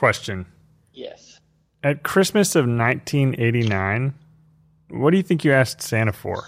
Question. 0.00 0.46
Yes. 0.94 1.40
At 1.84 2.04
Christmas 2.04 2.56
of 2.56 2.64
1989, 2.64 4.14
what 4.88 5.10
do 5.10 5.18
you 5.18 5.22
think 5.22 5.44
you 5.44 5.52
asked 5.52 5.82
Santa 5.82 6.14
for? 6.14 6.42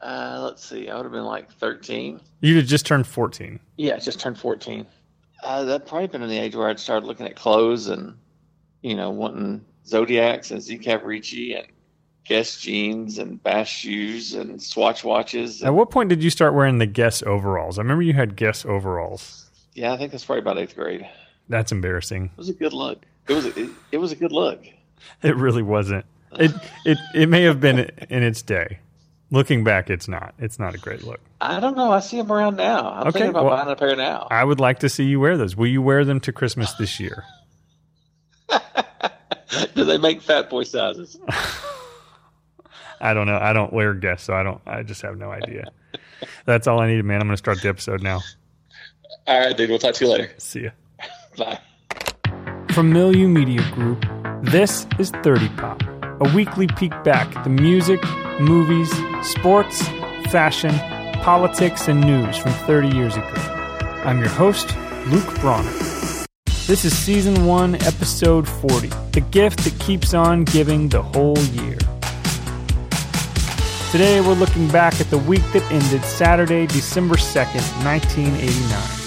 Uh, 0.00 0.40
let's 0.42 0.64
see. 0.64 0.88
I 0.88 0.96
would 0.96 1.02
have 1.04 1.12
been 1.12 1.24
like 1.24 1.50
13. 1.52 2.20
You'd 2.40 2.56
have 2.56 2.66
just 2.66 2.86
turned 2.86 3.06
14. 3.06 3.58
Yeah, 3.76 3.96
I 3.96 3.98
just 3.98 4.20
turned 4.20 4.38
14. 4.38 4.86
Uh, 5.42 5.64
that'd 5.64 5.86
probably 5.86 6.06
been 6.06 6.22
in 6.22 6.30
the 6.30 6.38
age 6.38 6.54
where 6.54 6.68
I'd 6.68 6.78
started 6.78 7.04
looking 7.04 7.26
at 7.26 7.34
clothes 7.36 7.88
and, 7.88 8.16
you 8.80 8.94
know, 8.94 9.10
wanting 9.10 9.62
Zodiacs 9.84 10.52
and 10.52 10.62
Z 10.62 10.78
Cavaricci 10.78 11.58
and 11.58 11.66
Guess 12.24 12.60
jeans 12.60 13.18
and 13.18 13.42
Bass 13.42 13.68
shoes 13.68 14.32
and 14.34 14.62
Swatch 14.62 15.04
watches. 15.04 15.62
At 15.62 15.74
what 15.74 15.90
point 15.90 16.08
did 16.08 16.22
you 16.22 16.30
start 16.30 16.54
wearing 16.54 16.78
the 16.78 16.86
Guess 16.86 17.24
overalls? 17.24 17.78
I 17.78 17.82
remember 17.82 18.04
you 18.04 18.14
had 18.14 18.36
Guess 18.36 18.64
overalls. 18.64 19.47
Yeah, 19.78 19.92
I 19.92 19.96
think 19.96 20.10
that's 20.10 20.24
probably 20.24 20.40
about 20.40 20.58
eighth 20.58 20.74
grade. 20.74 21.08
That's 21.48 21.70
embarrassing. 21.70 22.24
It 22.32 22.36
was 22.36 22.48
a 22.48 22.52
good 22.52 22.72
look. 22.72 23.04
It 23.28 23.32
was 23.34 23.46
a, 23.46 23.58
it, 23.60 23.70
it 23.92 23.98
was 23.98 24.10
a 24.12 24.16
good 24.16 24.32
look. 24.32 24.60
It 25.22 25.36
really 25.36 25.62
wasn't. 25.62 26.04
It 26.32 26.50
it 26.84 26.98
it 27.14 27.28
may 27.28 27.42
have 27.44 27.60
been 27.60 27.78
in 28.10 28.22
its 28.24 28.42
day. 28.42 28.80
Looking 29.30 29.62
back, 29.62 29.90
it's 29.90 30.08
not. 30.08 30.34
It's 30.40 30.58
not 30.58 30.74
a 30.74 30.78
great 30.78 31.04
look. 31.04 31.20
I 31.40 31.60
don't 31.60 31.76
know. 31.76 31.92
I 31.92 32.00
see 32.00 32.16
them 32.16 32.32
around 32.32 32.56
now. 32.56 32.90
I'm 32.90 33.02
Okay, 33.02 33.10
thinking 33.12 33.30
about 33.30 33.44
well- 33.44 33.56
buying 33.56 33.70
a 33.70 33.76
pair 33.76 33.94
now. 33.94 34.26
I 34.28 34.42
would 34.42 34.58
like 34.58 34.80
to 34.80 34.88
see 34.88 35.04
you 35.04 35.20
wear 35.20 35.36
those. 35.36 35.54
Will 35.54 35.68
you 35.68 35.80
wear 35.80 36.04
them 36.04 36.18
to 36.20 36.32
Christmas 36.32 36.72
this 36.74 36.98
year? 36.98 37.22
Do 39.74 39.84
they 39.84 39.98
make 39.98 40.20
fat 40.20 40.50
boy 40.50 40.64
sizes? 40.64 41.16
I 43.00 43.14
don't 43.14 43.26
know. 43.26 43.38
I 43.40 43.52
don't 43.52 43.72
wear 43.72 43.94
Guess, 43.94 44.24
so 44.24 44.34
I 44.34 44.42
don't. 44.42 44.60
I 44.66 44.82
just 44.82 45.02
have 45.02 45.16
no 45.16 45.30
idea. 45.30 45.70
That's 46.44 46.66
all 46.66 46.80
I 46.80 46.88
needed, 46.88 47.04
man. 47.04 47.20
I'm 47.20 47.28
going 47.28 47.34
to 47.34 47.38
start 47.38 47.62
the 47.62 47.68
episode 47.68 48.02
now. 48.02 48.20
All 49.26 49.40
right, 49.40 49.56
dude. 49.56 49.70
We'll 49.70 49.78
talk 49.78 49.94
to 49.94 50.04
you 50.04 50.10
later. 50.10 50.30
See 50.38 50.64
ya. 50.64 50.70
Bye. 51.36 51.58
From 52.72 52.92
Milieu 52.92 53.28
Media 53.28 53.62
Group, 53.72 54.06
this 54.42 54.86
is 54.98 55.10
30 55.22 55.48
Pop, 55.50 55.82
a 56.20 56.32
weekly 56.34 56.66
peek 56.66 56.92
back 57.02 57.34
at 57.36 57.44
the 57.44 57.50
music, 57.50 58.00
movies, 58.40 58.90
sports, 59.22 59.86
fashion, 60.30 60.70
politics, 61.22 61.88
and 61.88 62.00
news 62.00 62.36
from 62.36 62.52
30 62.52 62.96
years 62.96 63.16
ago. 63.16 63.26
I'm 64.04 64.20
your 64.20 64.28
host, 64.28 64.76
Luke 65.06 65.40
Bronner. 65.40 65.70
This 66.66 66.84
is 66.84 66.96
Season 66.96 67.46
1, 67.46 67.76
Episode 67.76 68.46
40, 68.46 68.88
the 69.12 69.24
gift 69.30 69.64
that 69.64 69.76
keeps 69.80 70.14
on 70.14 70.44
giving 70.44 70.88
the 70.88 71.02
whole 71.02 71.38
year. 71.38 71.78
Today, 73.90 74.20
we're 74.20 74.34
looking 74.34 74.68
back 74.68 75.00
at 75.00 75.08
the 75.08 75.18
week 75.18 75.42
that 75.52 75.62
ended 75.72 76.04
Saturday, 76.04 76.66
December 76.66 77.16
2nd, 77.16 77.64
1989. 77.84 78.97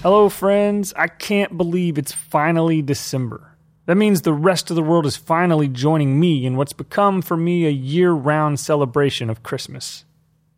Hello, 0.00 0.28
friends. 0.28 0.94
I 0.94 1.08
can't 1.08 1.56
believe 1.56 1.98
it's 1.98 2.12
finally 2.12 2.82
December. 2.82 3.56
That 3.86 3.96
means 3.96 4.22
the 4.22 4.32
rest 4.32 4.70
of 4.70 4.76
the 4.76 4.82
world 4.82 5.06
is 5.06 5.16
finally 5.16 5.66
joining 5.66 6.20
me 6.20 6.46
in 6.46 6.56
what's 6.56 6.72
become 6.72 7.20
for 7.20 7.36
me 7.36 7.66
a 7.66 7.70
year 7.70 8.12
round 8.12 8.60
celebration 8.60 9.28
of 9.28 9.42
Christmas. 9.42 10.04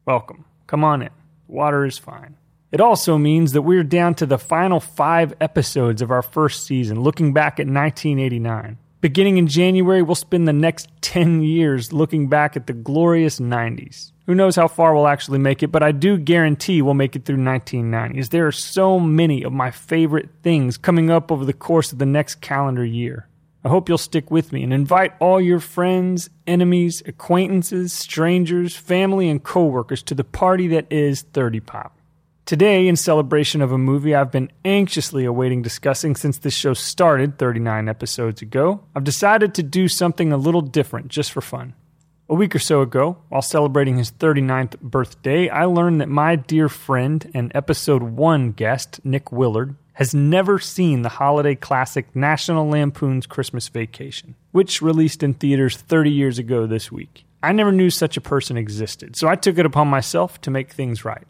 Welcome. 0.04 0.44
Come 0.66 0.84
on 0.84 1.00
in. 1.00 1.08
Water 1.48 1.86
is 1.86 1.96
fine. 1.96 2.36
It 2.70 2.82
also 2.82 3.16
means 3.16 3.52
that 3.52 3.62
we're 3.62 3.82
down 3.82 4.14
to 4.16 4.26
the 4.26 4.36
final 4.36 4.78
five 4.78 5.32
episodes 5.40 6.02
of 6.02 6.10
our 6.10 6.20
first 6.20 6.66
season, 6.66 7.00
looking 7.00 7.32
back 7.32 7.54
at 7.58 7.66
1989. 7.66 8.76
Beginning 9.00 9.38
in 9.38 9.46
January, 9.46 10.02
we'll 10.02 10.16
spend 10.16 10.46
the 10.46 10.52
next 10.52 10.90
10 11.00 11.40
years 11.40 11.94
looking 11.94 12.28
back 12.28 12.58
at 12.58 12.66
the 12.66 12.74
glorious 12.74 13.40
90s. 13.40 14.12
Who 14.30 14.36
knows 14.36 14.54
how 14.54 14.68
far 14.68 14.94
we'll 14.94 15.08
actually 15.08 15.40
make 15.40 15.60
it, 15.64 15.72
but 15.72 15.82
I 15.82 15.90
do 15.90 16.16
guarantee 16.16 16.82
we'll 16.82 16.94
make 16.94 17.16
it 17.16 17.24
through 17.24 17.38
1990s. 17.38 18.28
There 18.28 18.46
are 18.46 18.52
so 18.52 19.00
many 19.00 19.42
of 19.42 19.52
my 19.52 19.72
favorite 19.72 20.28
things 20.44 20.78
coming 20.78 21.10
up 21.10 21.32
over 21.32 21.44
the 21.44 21.52
course 21.52 21.90
of 21.90 21.98
the 21.98 22.06
next 22.06 22.36
calendar 22.36 22.84
year. 22.84 23.26
I 23.64 23.70
hope 23.70 23.88
you'll 23.88 23.98
stick 23.98 24.30
with 24.30 24.52
me 24.52 24.62
and 24.62 24.72
invite 24.72 25.14
all 25.18 25.40
your 25.40 25.58
friends, 25.58 26.30
enemies, 26.46 27.02
acquaintances, 27.06 27.92
strangers, 27.92 28.76
family, 28.76 29.28
and 29.28 29.42
coworkers 29.42 30.00
to 30.04 30.14
the 30.14 30.22
party 30.22 30.68
that 30.68 30.86
is 30.92 31.22
30 31.22 31.58
Pop. 31.58 31.98
Today, 32.46 32.86
in 32.86 32.94
celebration 32.94 33.60
of 33.60 33.72
a 33.72 33.78
movie 33.78 34.14
I've 34.14 34.30
been 34.30 34.52
anxiously 34.64 35.24
awaiting 35.24 35.60
discussing 35.60 36.14
since 36.14 36.38
this 36.38 36.54
show 36.54 36.72
started 36.72 37.36
39 37.36 37.88
episodes 37.88 38.42
ago, 38.42 38.84
I've 38.94 39.02
decided 39.02 39.54
to 39.54 39.64
do 39.64 39.88
something 39.88 40.32
a 40.32 40.36
little 40.36 40.62
different 40.62 41.08
just 41.08 41.32
for 41.32 41.40
fun. 41.40 41.74
A 42.30 42.34
week 42.34 42.54
or 42.54 42.60
so 42.60 42.80
ago, 42.80 43.16
while 43.28 43.42
celebrating 43.42 43.98
his 43.98 44.12
39th 44.12 44.78
birthday, 44.80 45.48
I 45.48 45.64
learned 45.64 46.00
that 46.00 46.08
my 46.08 46.36
dear 46.36 46.68
friend 46.68 47.28
and 47.34 47.50
episode 47.56 48.04
1 48.04 48.52
guest, 48.52 49.00
Nick 49.02 49.32
Willard, 49.32 49.74
has 49.94 50.14
never 50.14 50.60
seen 50.60 51.02
the 51.02 51.08
holiday 51.08 51.56
classic 51.56 52.14
National 52.14 52.68
Lampoon's 52.68 53.26
Christmas 53.26 53.66
Vacation, 53.66 54.36
which 54.52 54.80
released 54.80 55.24
in 55.24 55.34
theaters 55.34 55.76
30 55.76 56.12
years 56.12 56.38
ago 56.38 56.68
this 56.68 56.92
week. 56.92 57.24
I 57.42 57.50
never 57.50 57.72
knew 57.72 57.90
such 57.90 58.16
a 58.16 58.20
person 58.20 58.56
existed, 58.56 59.16
so 59.16 59.26
I 59.26 59.34
took 59.34 59.58
it 59.58 59.66
upon 59.66 59.88
myself 59.88 60.40
to 60.42 60.52
make 60.52 60.70
things 60.70 61.04
right. 61.04 61.26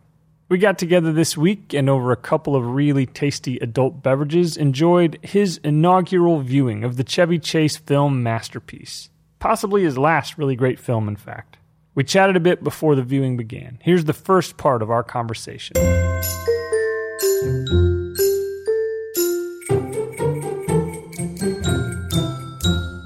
We 0.51 0.59
got 0.59 0.77
together 0.77 1.15
this 1.15 1.35
week 1.35 1.73
and 1.73 1.89
over 1.89 2.13
a 2.13 2.17
couple 2.17 2.55
of 2.55 2.75
really 2.75 3.07
tasty 3.07 3.57
adult 3.61 4.03
beverages 4.03 4.59
enjoyed 4.59 5.19
his 5.23 5.61
inaugural 5.65 6.41
viewing 6.41 6.85
of 6.85 6.99
the 6.99 7.05
Chevy 7.05 7.39
Chase 7.39 7.79
film 7.79 8.23
masterpiece. 8.23 9.09
Possibly 9.41 9.83
his 9.83 9.99
last 9.99 10.39
really 10.39 10.55
great 10.55 10.79
film, 10.79 11.09
in 11.09 11.17
fact. 11.17 11.57
We 11.95 12.05
chatted 12.05 12.37
a 12.37 12.41
bit 12.41 12.63
before 12.63 12.95
the 12.95 13.03
viewing 13.03 13.37
began. 13.37 13.79
Here's 13.83 14.05
the 14.05 14.13
first 14.13 14.59
part 14.59 14.83
of 14.83 14.91
our 14.91 15.03
conversation. 15.03 15.77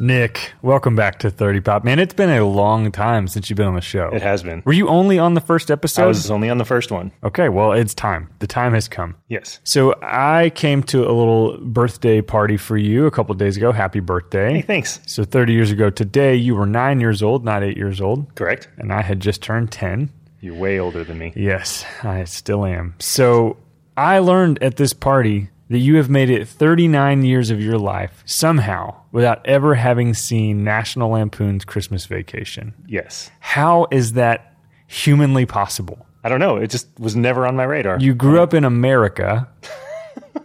Nick, 0.04 0.53
welcome 0.60 0.94
back 0.94 1.20
to 1.20 1.31
30 1.31 1.60
Pop. 1.62 1.82
Man, 1.82 1.98
it's 1.98 2.12
been 2.12 2.28
a 2.28 2.44
long 2.44 2.92
time 2.92 3.26
since 3.26 3.48
you've 3.48 3.56
been 3.56 3.69
on 3.69 3.75
the 3.75 3.81
show. 3.81 4.10
It 4.12 4.20
has 4.20 4.42
been. 4.42 4.62
Were 4.66 4.75
you 4.75 4.87
only 4.87 5.19
on 5.19 5.32
the 5.32 5.41
first 5.41 5.70
episode? 5.70 6.03
I 6.03 6.06
was 6.06 6.31
only 6.31 6.50
on 6.50 6.59
the 6.59 6.66
first 6.66 6.91
one. 6.91 7.10
Okay, 7.22 7.48
well, 7.48 7.72
it's 7.72 7.94
time. 7.94 8.28
The 8.41 8.47
time 8.47 8.75
has 8.75 8.87
come. 8.87 9.16
Yes. 9.28 9.60
So 9.65 9.94
I 10.03 10.50
came 10.54 10.82
to 10.84 11.09
a 11.09 11.12
little 11.12 11.56
birthday 11.56 12.20
party 12.20 12.59
for 12.59 12.76
you 12.76 13.06
a 13.06 13.10
couple 13.10 13.34
days 13.34 13.56
ago. 13.56 13.72
Happy 13.72 14.00
birthday. 14.00 14.56
Hey, 14.56 14.60
thanks. 14.60 15.00
So 15.06 15.25
30 15.25 15.54
years 15.54 15.70
ago 15.70 15.88
today, 15.88 16.34
you 16.34 16.54
were 16.54 16.66
nine 16.66 17.00
years 17.00 17.22
old, 17.22 17.42
not 17.42 17.62
eight 17.62 17.78
years 17.78 18.03
old, 18.03 18.34
Correct. 18.34 18.69
and 18.76 18.92
I 18.92 19.00
had 19.00 19.21
just 19.21 19.41
turned 19.41 19.72
10. 19.72 20.10
You're 20.42 20.54
way 20.54 20.78
older 20.81 21.03
than 21.04 21.16
me. 21.16 21.32
Yes, 21.34 21.82
I 22.03 22.25
still 22.25 22.66
am. 22.66 22.94
So 22.98 23.56
I 23.97 24.19
learned 24.19 24.62
at 24.62 24.76
this 24.76 24.92
party 24.92 25.48
that 25.70 25.78
you 25.78 25.97
have 25.97 26.08
made 26.10 26.30
it 26.30 26.47
39 26.47 27.25
years 27.25 27.50
of 27.50 27.60
your 27.60 27.78
life 27.78 28.22
somehow 28.26 28.94
without 29.12 29.44
ever 29.47 29.75
having 29.75 30.14
seen 30.14 30.62
National 30.62 31.10
Lampoon's 31.10 31.64
Christmas 31.64 32.06
Vacation. 32.06 32.75
Yes. 32.86 33.30
How 33.41 33.86
is 33.91 34.12
that 34.12 34.54
humanly 34.86 35.47
possible? 35.47 36.06
I 36.22 36.28
don't 36.28 36.41
know. 36.41 36.56
It 36.56 36.71
just 36.71 36.89
was 36.98 37.16
never 37.16 37.47
on 37.47 37.56
my 37.56 37.65
radar. 37.65 37.98
You 38.00 38.15
grew 38.15 38.41
up 38.41 38.54
in 38.54 38.65
America. 38.65 39.48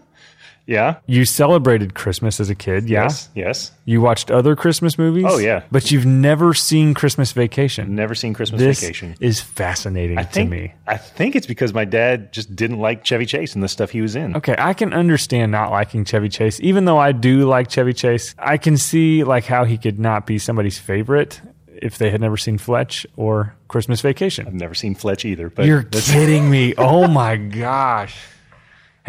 yeah. 0.69 0.98
You 1.07 1.25
celebrated 1.25 1.95
Christmas 1.95 2.39
as 2.39 2.51
a 2.51 2.56
kid, 2.56 2.88
yeah? 2.88 3.04
Yes. 3.04 3.30
Yes. 3.33 3.71
You 3.86 4.01
watched 4.01 4.30
other 4.30 4.56
Christmas 4.56 5.00
movies? 5.00 5.25
Oh, 5.27 5.39
yeah. 5.39 5.63
But 5.71 5.89
you've 5.89 6.06
never 6.06 6.54
seen 6.54 6.94
Christmas 6.94 7.31
Vacation. 7.31 7.95
Never 7.95 8.13
seen 8.13 8.36
Christmas 8.36 8.62
this 8.62 8.80
Vacation. 8.80 9.16
is 9.19 9.42
fascinating 9.42 10.19
I 10.19 10.24
think, 10.24 10.51
to 10.51 10.56
me. 10.56 10.74
I 10.86 10.98
think 10.98 11.36
it's 11.36 11.48
because 11.48 11.74
my 11.74 11.86
dad 11.86 12.31
just 12.31 12.56
didn't 12.56 12.77
like 12.77 13.04
Chevy 13.04 13.25
Chase 13.25 13.56
and 13.56 13.63
the 13.63 13.68
stuff 13.68 13.89
he 13.89 14.01
was 14.01 14.16
in. 14.16 14.38
Okay, 14.38 14.54
I 14.60 14.75
can 14.75 14.94
understand 14.94 15.51
not 15.51 15.71
liking 15.71 16.06
Chevy 16.06 16.30
Chase. 16.30 16.60
Even 16.60 16.86
though 16.86 17.00
I 17.00 17.13
do 17.13 17.48
like 17.48 17.71
Chevy 17.71 17.94
Chase, 17.94 18.36
I 18.38 18.57
can 18.57 18.77
see 18.77 19.24
like 19.24 19.45
how 19.45 19.63
he 19.63 19.80
could 19.80 20.00
not 20.00 20.27
be 20.27 20.38
somebody's 20.38 20.77
favorite 20.77 21.42
if 21.68 21.98
they 21.98 22.12
had 22.12 22.21
never 22.21 22.38
seen 22.38 22.60
Fletch 22.60 23.07
or 23.16 23.56
Christmas 23.69 24.01
Vacation. 24.01 24.45
I've 24.45 24.54
never 24.54 24.75
seen 24.75 24.94
Fletch 24.94 25.25
either. 25.25 25.50
But 25.50 25.66
You're 25.66 25.81
kidding 25.83 26.48
me. 26.51 26.75
Oh 26.77 27.07
my 27.07 27.38
gosh. 27.38 28.16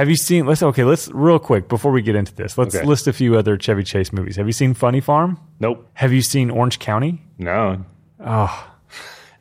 Have 0.01 0.09
you 0.09 0.17
seen 0.17 0.47
let's 0.47 0.63
okay, 0.63 0.83
let's 0.85 1.09
real 1.09 1.39
quick 1.39 1.69
before 1.69 1.93
we 1.93 2.01
get 2.01 2.15
into 2.17 2.35
this. 2.35 2.57
Let's 2.57 2.75
Okay. 2.75 2.87
list 2.87 3.07
a 3.07 3.13
few 3.13 3.37
other 3.37 3.59
Chevy 3.59 3.83
Chase 3.85 4.15
movies. 4.15 4.37
Have 4.37 4.47
you 4.47 4.53
seen 4.55 4.73
Funny 4.73 5.01
Farm? 5.01 5.39
nope. 5.61 5.87
Have 5.93 6.11
you 6.11 6.23
seen 6.23 6.49
Orange 6.51 6.79
County? 6.79 7.21
No. 7.39 7.85
Oh, 8.25 8.67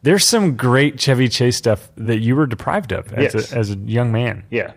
there's 0.04 0.26
some 0.28 0.58
great 0.58 1.00
Chevy 1.00 1.30
Chase 1.30 1.56
stuff 1.56 1.90
that 1.96 2.20
you 2.20 2.36
were 2.36 2.46
deprived 2.46 2.92
of 2.92 3.14
as, 3.14 3.34
Yes. 3.34 3.54
a, 3.54 3.58
as 3.58 3.72
a 3.72 3.78
young 3.78 4.12
man. 4.12 4.44
Yeah. 4.50 4.72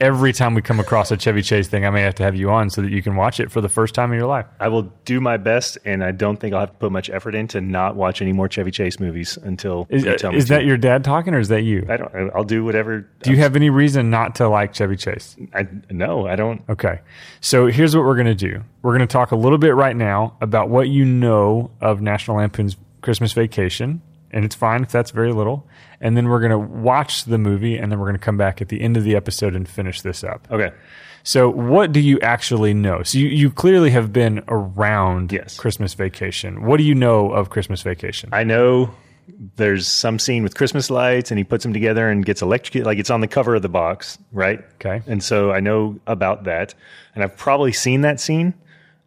Every 0.00 0.32
time 0.32 0.54
we 0.54 0.62
come 0.62 0.80
across 0.80 1.10
a 1.10 1.16
Chevy 1.18 1.42
Chase 1.42 1.68
thing, 1.68 1.84
I 1.84 1.90
may 1.90 2.00
have 2.00 2.14
to 2.14 2.22
have 2.22 2.34
you 2.34 2.50
on 2.50 2.70
so 2.70 2.80
that 2.80 2.90
you 2.90 3.02
can 3.02 3.16
watch 3.16 3.38
it 3.38 3.50
for 3.52 3.60
the 3.60 3.68
first 3.68 3.94
time 3.94 4.10
in 4.12 4.18
your 4.18 4.26
life. 4.28 4.46
I 4.58 4.68
will 4.68 4.84
do 5.04 5.20
my 5.20 5.36
best, 5.36 5.76
and 5.84 6.02
I 6.02 6.10
don't 6.10 6.38
think 6.38 6.54
I'll 6.54 6.60
have 6.60 6.70
to 6.70 6.76
put 6.76 6.90
much 6.90 7.10
effort 7.10 7.34
into 7.34 7.60
not 7.60 7.96
watch 7.96 8.22
any 8.22 8.32
more 8.32 8.48
Chevy 8.48 8.70
Chase 8.70 8.98
movies 8.98 9.36
until 9.36 9.86
Is, 9.90 10.04
you 10.04 10.16
tell 10.16 10.32
me 10.32 10.38
is 10.38 10.46
to. 10.46 10.54
that 10.54 10.64
your 10.64 10.78
dad 10.78 11.04
talking, 11.04 11.34
or 11.34 11.38
is 11.38 11.48
that 11.48 11.64
you? 11.64 11.84
I 11.86 11.98
don't. 11.98 12.30
I'll 12.34 12.44
do 12.44 12.64
whatever. 12.64 13.06
Do 13.22 13.30
you 13.30 13.36
have 13.36 13.56
any 13.56 13.68
reason 13.68 14.08
not 14.08 14.36
to 14.36 14.48
like 14.48 14.72
Chevy 14.72 14.96
Chase? 14.96 15.36
I 15.52 15.68
no. 15.90 16.26
I 16.26 16.34
don't. 16.34 16.62
Okay. 16.70 17.00
So 17.42 17.66
here's 17.66 17.94
what 17.94 18.06
we're 18.06 18.16
going 18.16 18.26
to 18.26 18.34
do. 18.34 18.62
We're 18.80 18.96
going 18.96 19.06
to 19.06 19.12
talk 19.12 19.32
a 19.32 19.36
little 19.36 19.58
bit 19.58 19.74
right 19.74 19.94
now 19.94 20.34
about 20.40 20.70
what 20.70 20.88
you 20.88 21.04
know 21.04 21.72
of 21.82 22.00
National 22.00 22.38
Lampoon's 22.38 22.76
Christmas 23.02 23.34
Vacation. 23.34 24.00
And 24.32 24.44
it's 24.44 24.54
fine 24.54 24.82
if 24.82 24.90
that's 24.92 25.10
very 25.10 25.32
little. 25.32 25.66
And 26.00 26.16
then 26.16 26.28
we're 26.28 26.40
going 26.40 26.50
to 26.52 26.58
watch 26.58 27.24
the 27.24 27.38
movie 27.38 27.76
and 27.76 27.90
then 27.90 27.98
we're 27.98 28.06
going 28.06 28.18
to 28.18 28.24
come 28.24 28.36
back 28.36 28.62
at 28.62 28.68
the 28.68 28.80
end 28.80 28.96
of 28.96 29.04
the 29.04 29.16
episode 29.16 29.54
and 29.56 29.68
finish 29.68 30.02
this 30.02 30.22
up. 30.24 30.46
Okay. 30.50 30.70
So, 31.22 31.50
what 31.50 31.92
do 31.92 32.00
you 32.00 32.18
actually 32.20 32.72
know? 32.72 33.02
So, 33.02 33.18
you, 33.18 33.28
you 33.28 33.50
clearly 33.50 33.90
have 33.90 34.10
been 34.12 34.42
around 34.48 35.32
Yes. 35.32 35.56
Christmas 35.58 35.92
Vacation. 35.94 36.64
What 36.64 36.78
do 36.78 36.84
you 36.84 36.94
know 36.94 37.32
of 37.32 37.50
Christmas 37.50 37.82
Vacation? 37.82 38.30
I 38.32 38.42
know 38.44 38.94
there's 39.56 39.86
some 39.86 40.18
scene 40.18 40.42
with 40.42 40.54
Christmas 40.54 40.90
lights, 40.90 41.30
and 41.30 41.36
he 41.38 41.44
puts 41.44 41.62
them 41.62 41.72
together 41.74 42.08
and 42.08 42.24
gets 42.24 42.40
electrocuted. 42.42 42.86
Like 42.86 42.98
it's 42.98 43.10
on 43.10 43.20
the 43.20 43.28
cover 43.28 43.54
of 43.54 43.62
the 43.62 43.68
box, 43.68 44.18
right? 44.32 44.64
Okay. 44.76 45.02
And 45.06 45.22
so 45.22 45.52
I 45.52 45.60
know 45.60 46.00
about 46.06 46.44
that, 46.44 46.74
and 47.14 47.22
I've 47.22 47.36
probably 47.36 47.72
seen 47.72 48.00
that 48.00 48.18
scene, 48.18 48.54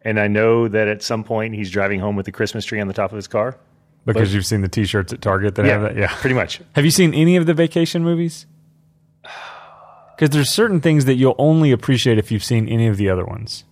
and 0.02 0.20
I 0.20 0.28
know 0.28 0.68
that 0.68 0.86
at 0.86 1.02
some 1.02 1.24
point 1.24 1.54
he's 1.54 1.70
driving 1.70 1.98
home 1.98 2.14
with 2.14 2.26
the 2.26 2.32
Christmas 2.32 2.64
tree 2.64 2.80
on 2.80 2.86
the 2.88 2.94
top 2.94 3.10
of 3.10 3.16
his 3.16 3.26
car. 3.26 3.58
Because 4.06 4.34
you've 4.34 4.46
seen 4.46 4.60
the 4.60 4.68
t 4.68 4.84
shirts 4.84 5.12
at 5.12 5.20
Target 5.22 5.54
that 5.54 5.64
have 5.66 5.82
that? 5.82 5.96
Yeah. 5.96 6.14
pretty 6.20 6.34
much. 6.34 6.60
Have 6.74 6.84
you 6.84 6.90
seen 6.90 7.14
any 7.14 7.36
of 7.36 7.46
the 7.46 7.54
vacation 7.54 8.02
movies? 8.04 8.46
Because 10.16 10.30
there's 10.30 10.50
certain 10.50 10.80
things 10.80 11.06
that 11.06 11.14
you'll 11.14 11.34
only 11.38 11.72
appreciate 11.72 12.18
if 12.18 12.30
you've 12.30 12.44
seen 12.44 12.68
any 12.68 12.86
of 12.86 12.96
the 12.98 13.10
other 13.10 13.24
ones. 13.24 13.64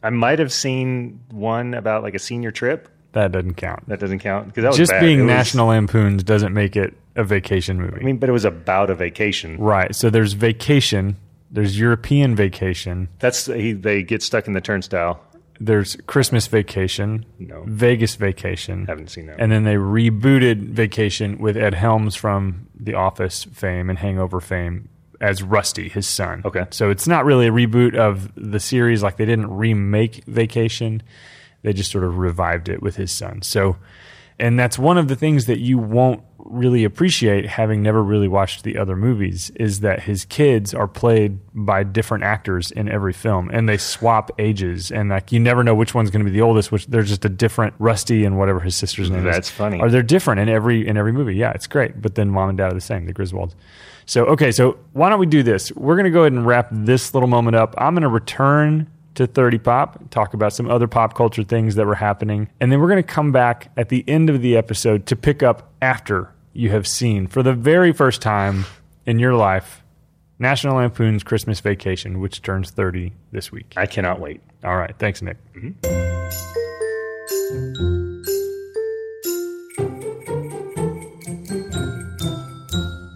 I 0.00 0.10
might 0.10 0.38
have 0.38 0.52
seen 0.52 1.18
one 1.32 1.74
about 1.74 2.04
like 2.04 2.14
a 2.14 2.20
senior 2.20 2.52
trip. 2.52 2.88
That 3.12 3.32
doesn't 3.32 3.54
count. 3.54 3.88
That 3.88 3.98
doesn't 3.98 4.20
count 4.20 4.46
because 4.46 4.62
that 4.62 4.68
was 4.68 4.76
Just 4.76 4.92
bad. 4.92 5.00
being 5.00 5.18
It 5.18 5.22
was- 5.24 5.28
National 5.32 5.66
Lampoons 5.68 6.22
doesn't 6.22 6.54
make 6.54 6.76
it 6.76 6.94
a 7.16 7.24
vacation 7.24 7.80
movie. 7.80 7.98
I 8.00 8.04
mean, 8.04 8.18
but 8.18 8.28
it 8.28 8.32
was 8.32 8.44
about 8.44 8.90
a 8.90 8.94
vacation. 8.94 9.58
right. 9.58 9.92
So 9.92 10.08
there's 10.08 10.34
vacation, 10.34 11.16
there's 11.50 11.76
European 11.80 12.36
vacation, 12.36 13.08
That's 13.18 13.46
he. 13.46 13.72
They 13.72 14.04
get 14.04 14.22
stuck 14.22 14.46
in 14.46 14.52
the 14.52 14.60
turnstile. 14.60 15.20
There's 15.60 15.96
Christmas 16.06 16.46
vacation, 16.46 17.24
No. 17.38 17.64
Vegas 17.66 18.14
vacation. 18.16 18.86
Haven't 18.86 19.10
seen 19.10 19.26
that. 19.26 19.40
And 19.40 19.50
then 19.50 19.64
they 19.64 19.74
rebooted 19.74 20.68
Vacation 20.70 21.38
with 21.38 21.56
Ed 21.56 21.74
Helms 21.74 22.14
from 22.14 22.68
The 22.78 22.94
Office 22.94 23.44
fame 23.44 23.90
and 23.90 23.98
Hangover 23.98 24.40
fame 24.40 24.88
as 25.20 25.42
Rusty, 25.42 25.88
his 25.88 26.06
son. 26.06 26.42
Okay. 26.44 26.66
So 26.70 26.90
it's 26.90 27.08
not 27.08 27.24
really 27.24 27.48
a 27.48 27.50
reboot 27.52 27.96
of 27.96 28.32
the 28.36 28.60
series. 28.60 29.02
Like 29.02 29.16
they 29.16 29.26
didn't 29.26 29.50
remake 29.50 30.24
Vacation, 30.26 31.02
they 31.62 31.72
just 31.72 31.90
sort 31.90 32.04
of 32.04 32.18
revived 32.18 32.68
it 32.68 32.80
with 32.82 32.96
his 32.96 33.10
son. 33.10 33.42
So, 33.42 33.76
and 34.38 34.58
that's 34.58 34.78
one 34.78 34.96
of 34.96 35.08
the 35.08 35.16
things 35.16 35.46
that 35.46 35.58
you 35.58 35.76
won't 35.78 36.22
really 36.50 36.84
appreciate 36.84 37.46
having 37.46 37.82
never 37.82 38.02
really 38.02 38.28
watched 38.28 38.64
the 38.64 38.78
other 38.78 38.96
movies 38.96 39.50
is 39.56 39.80
that 39.80 40.02
his 40.02 40.24
kids 40.24 40.72
are 40.74 40.88
played 40.88 41.38
by 41.54 41.82
different 41.82 42.24
actors 42.24 42.70
in 42.70 42.88
every 42.88 43.12
film 43.12 43.50
and 43.52 43.68
they 43.68 43.76
swap 43.76 44.30
ages 44.38 44.90
and 44.90 45.10
like 45.10 45.30
you 45.30 45.38
never 45.38 45.62
know 45.62 45.74
which 45.74 45.94
one's 45.94 46.10
going 46.10 46.24
to 46.24 46.30
be 46.30 46.34
the 46.34 46.40
oldest 46.40 46.72
which 46.72 46.86
they're 46.86 47.02
just 47.02 47.24
a 47.24 47.28
different 47.28 47.74
rusty 47.78 48.24
and 48.24 48.38
whatever 48.38 48.60
his 48.60 48.74
sister's 48.74 49.10
name 49.10 49.26
is. 49.26 49.34
That's 49.34 49.50
funny. 49.50 49.80
or 49.80 49.90
they're 49.90 50.02
different 50.02 50.40
in 50.40 50.48
every 50.48 50.86
in 50.86 50.96
every 50.96 51.12
movie. 51.12 51.36
Yeah 51.36 51.52
it's 51.52 51.66
great. 51.66 52.00
But 52.00 52.14
then 52.14 52.30
mom 52.30 52.48
and 52.48 52.58
dad 52.58 52.72
are 52.72 52.74
the 52.74 52.80
same 52.80 53.06
the 53.06 53.14
griswolds. 53.14 53.54
So 54.06 54.24
okay 54.26 54.50
so 54.50 54.78
why 54.92 55.10
don't 55.10 55.20
we 55.20 55.26
do 55.26 55.42
this? 55.42 55.70
We're 55.72 55.96
going 55.96 56.04
to 56.04 56.10
go 56.10 56.20
ahead 56.20 56.32
and 56.32 56.46
wrap 56.46 56.68
this 56.70 57.12
little 57.14 57.28
moment 57.28 57.56
up. 57.56 57.74
I'm 57.78 57.94
going 57.94 58.02
to 58.02 58.08
return 58.08 58.90
to 59.16 59.26
30 59.26 59.58
pop 59.58 60.10
talk 60.10 60.32
about 60.32 60.52
some 60.52 60.70
other 60.70 60.86
pop 60.86 61.14
culture 61.14 61.42
things 61.42 61.74
that 61.74 61.86
were 61.86 61.96
happening 61.96 62.48
and 62.60 62.70
then 62.70 62.78
we're 62.80 62.88
going 62.88 63.02
to 63.02 63.08
come 63.08 63.32
back 63.32 63.72
at 63.76 63.88
the 63.88 64.04
end 64.06 64.30
of 64.30 64.42
the 64.42 64.56
episode 64.56 65.06
to 65.06 65.16
pick 65.16 65.42
up 65.42 65.72
after 65.82 66.32
you 66.58 66.70
have 66.70 66.88
seen 66.88 67.28
for 67.28 67.40
the 67.44 67.54
very 67.54 67.92
first 67.92 68.20
time 68.20 68.64
in 69.06 69.20
your 69.20 69.32
life 69.32 69.84
national 70.40 70.74
lampoon's 70.76 71.22
christmas 71.22 71.60
vacation 71.60 72.18
which 72.18 72.42
turns 72.42 72.72
30 72.72 73.12
this 73.30 73.52
week 73.52 73.74
I 73.76 73.86
cannot 73.86 74.18
wait. 74.18 74.40
all 74.64 74.76
right 74.76 74.94
thanks 74.98 75.22
nick 75.22 75.36
mm-hmm. 75.54 75.70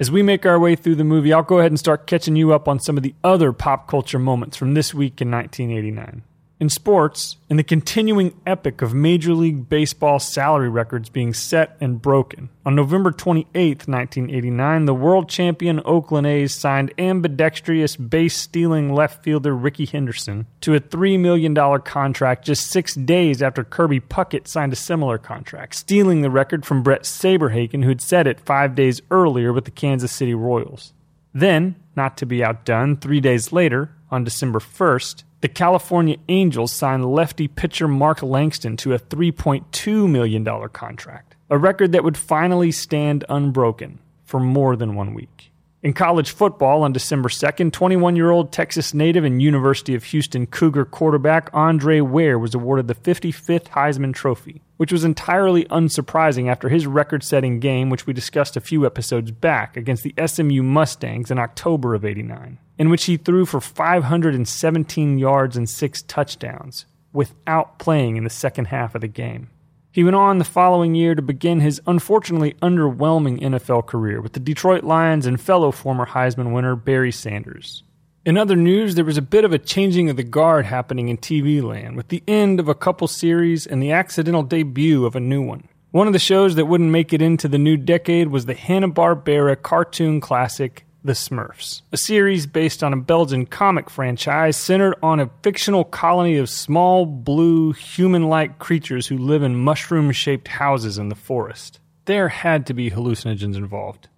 As 0.00 0.10
we 0.10 0.20
make 0.20 0.44
our 0.44 0.58
way 0.58 0.74
through 0.74 0.96
the 0.96 1.04
movie, 1.04 1.32
I'll 1.32 1.44
go 1.44 1.60
ahead 1.60 1.70
and 1.70 1.78
start 1.78 2.08
catching 2.08 2.34
you 2.34 2.52
up 2.52 2.66
on 2.66 2.80
some 2.80 2.96
of 2.96 3.04
the 3.04 3.14
other 3.22 3.52
pop 3.52 3.86
culture 3.86 4.18
moments 4.18 4.56
from 4.56 4.74
this 4.74 4.92
week 4.92 5.20
in 5.20 5.30
1989. 5.30 6.24
In 6.62 6.68
sports, 6.68 7.38
in 7.50 7.56
the 7.56 7.64
continuing 7.64 8.40
epic 8.46 8.82
of 8.82 8.94
Major 8.94 9.34
League 9.34 9.68
Baseball 9.68 10.20
salary 10.20 10.68
records 10.68 11.08
being 11.08 11.34
set 11.34 11.76
and 11.80 12.00
broken, 12.00 12.50
on 12.64 12.76
November 12.76 13.10
28, 13.10 13.88
1989, 13.88 14.84
the 14.84 14.94
world 14.94 15.28
champion 15.28 15.82
Oakland 15.84 16.28
A's 16.28 16.54
signed 16.54 16.94
ambidextrous 16.98 17.96
base 17.96 18.36
stealing 18.36 18.94
left 18.94 19.24
fielder 19.24 19.56
Rickey 19.56 19.86
Henderson 19.86 20.46
to 20.60 20.76
a 20.76 20.80
$3 20.80 21.18
million 21.18 21.52
contract 21.80 22.44
just 22.44 22.70
six 22.70 22.94
days 22.94 23.42
after 23.42 23.64
Kirby 23.64 23.98
Puckett 23.98 24.46
signed 24.46 24.72
a 24.72 24.76
similar 24.76 25.18
contract, 25.18 25.74
stealing 25.74 26.22
the 26.22 26.30
record 26.30 26.64
from 26.64 26.84
Bret 26.84 27.02
Saberhagen, 27.02 27.82
who'd 27.82 28.00
set 28.00 28.28
it 28.28 28.38
five 28.38 28.76
days 28.76 29.02
earlier 29.10 29.52
with 29.52 29.64
the 29.64 29.72
Kansas 29.72 30.12
City 30.12 30.32
Royals. 30.32 30.92
Then, 31.34 31.74
not 31.96 32.16
to 32.18 32.24
be 32.24 32.44
outdone, 32.44 32.98
three 32.98 33.20
days 33.20 33.50
later, 33.50 33.90
on 34.12 34.22
December 34.22 34.60
1st, 34.60 35.24
the 35.42 35.48
California 35.48 36.16
Angels 36.28 36.70
signed 36.70 37.04
lefty 37.04 37.48
pitcher 37.48 37.88
Mark 37.88 38.22
Langston 38.22 38.76
to 38.78 38.94
a 38.94 38.98
$3.2 38.98 40.08
million 40.08 40.44
contract, 40.68 41.34
a 41.50 41.58
record 41.58 41.90
that 41.92 42.04
would 42.04 42.16
finally 42.16 42.70
stand 42.70 43.24
unbroken 43.28 43.98
for 44.24 44.38
more 44.38 44.76
than 44.76 44.94
one 44.94 45.14
week. 45.14 45.50
In 45.82 45.94
college 45.94 46.30
football 46.30 46.84
on 46.84 46.92
December 46.92 47.28
2nd, 47.28 47.72
21 47.72 48.14
year 48.14 48.30
old 48.30 48.52
Texas 48.52 48.94
native 48.94 49.24
and 49.24 49.42
University 49.42 49.96
of 49.96 50.04
Houston 50.04 50.46
Cougar 50.46 50.84
quarterback 50.84 51.50
Andre 51.52 51.98
Ware 51.98 52.38
was 52.38 52.54
awarded 52.54 52.86
the 52.86 52.94
55th 52.94 53.66
Heisman 53.70 54.14
Trophy, 54.14 54.62
which 54.82 54.90
was 54.90 55.04
entirely 55.04 55.64
unsurprising 55.66 56.50
after 56.50 56.68
his 56.68 56.88
record 56.88 57.22
setting 57.22 57.60
game, 57.60 57.88
which 57.88 58.04
we 58.04 58.12
discussed 58.12 58.56
a 58.56 58.60
few 58.60 58.84
episodes 58.84 59.30
back, 59.30 59.76
against 59.76 60.02
the 60.02 60.12
SMU 60.26 60.60
Mustangs 60.60 61.30
in 61.30 61.38
October 61.38 61.94
of 61.94 62.04
89, 62.04 62.58
in 62.78 62.90
which 62.90 63.04
he 63.04 63.16
threw 63.16 63.46
for 63.46 63.60
517 63.60 65.18
yards 65.20 65.56
and 65.56 65.70
six 65.70 66.02
touchdowns 66.02 66.86
without 67.12 67.78
playing 67.78 68.16
in 68.16 68.24
the 68.24 68.28
second 68.28 68.64
half 68.64 68.96
of 68.96 69.02
the 69.02 69.06
game. 69.06 69.50
He 69.92 70.02
went 70.02 70.16
on 70.16 70.38
the 70.38 70.44
following 70.44 70.96
year 70.96 71.14
to 71.14 71.22
begin 71.22 71.60
his 71.60 71.80
unfortunately 71.86 72.54
underwhelming 72.54 73.40
NFL 73.40 73.86
career 73.86 74.20
with 74.20 74.32
the 74.32 74.40
Detroit 74.40 74.82
Lions 74.82 75.26
and 75.26 75.40
fellow 75.40 75.70
former 75.70 76.06
Heisman 76.06 76.52
winner 76.52 76.74
Barry 76.74 77.12
Sanders. 77.12 77.84
In 78.24 78.38
other 78.38 78.54
news, 78.54 78.94
there 78.94 79.04
was 79.04 79.18
a 79.18 79.22
bit 79.22 79.44
of 79.44 79.52
a 79.52 79.58
changing 79.58 80.08
of 80.08 80.16
the 80.16 80.22
guard 80.22 80.64
happening 80.64 81.08
in 81.08 81.18
TV 81.18 81.60
land, 81.60 81.96
with 81.96 82.06
the 82.06 82.22
end 82.28 82.60
of 82.60 82.68
a 82.68 82.74
couple 82.74 83.08
series 83.08 83.66
and 83.66 83.82
the 83.82 83.90
accidental 83.90 84.44
debut 84.44 85.04
of 85.04 85.16
a 85.16 85.20
new 85.20 85.42
one. 85.42 85.66
One 85.90 86.06
of 86.06 86.12
the 86.12 86.20
shows 86.20 86.54
that 86.54 86.66
wouldn't 86.66 86.92
make 86.92 87.12
it 87.12 87.20
into 87.20 87.48
the 87.48 87.58
new 87.58 87.76
decade 87.76 88.28
was 88.28 88.46
the 88.46 88.54
Hanna-Barbera 88.54 89.60
cartoon 89.62 90.20
classic 90.20 90.86
The 91.02 91.14
Smurfs, 91.14 91.82
a 91.90 91.96
series 91.96 92.46
based 92.46 92.84
on 92.84 92.92
a 92.92 92.96
Belgian 92.96 93.44
comic 93.44 93.90
franchise 93.90 94.56
centered 94.56 94.94
on 95.02 95.18
a 95.18 95.30
fictional 95.42 95.82
colony 95.82 96.36
of 96.36 96.48
small, 96.48 97.04
blue, 97.06 97.72
human 97.72 98.28
like 98.28 98.60
creatures 98.60 99.08
who 99.08 99.18
live 99.18 99.42
in 99.42 99.56
mushroom 99.56 100.12
shaped 100.12 100.46
houses 100.46 100.96
in 100.96 101.08
the 101.08 101.16
forest. 101.16 101.80
There 102.04 102.28
had 102.28 102.66
to 102.66 102.74
be 102.74 102.88
hallucinogens 102.88 103.56
involved. 103.56 104.08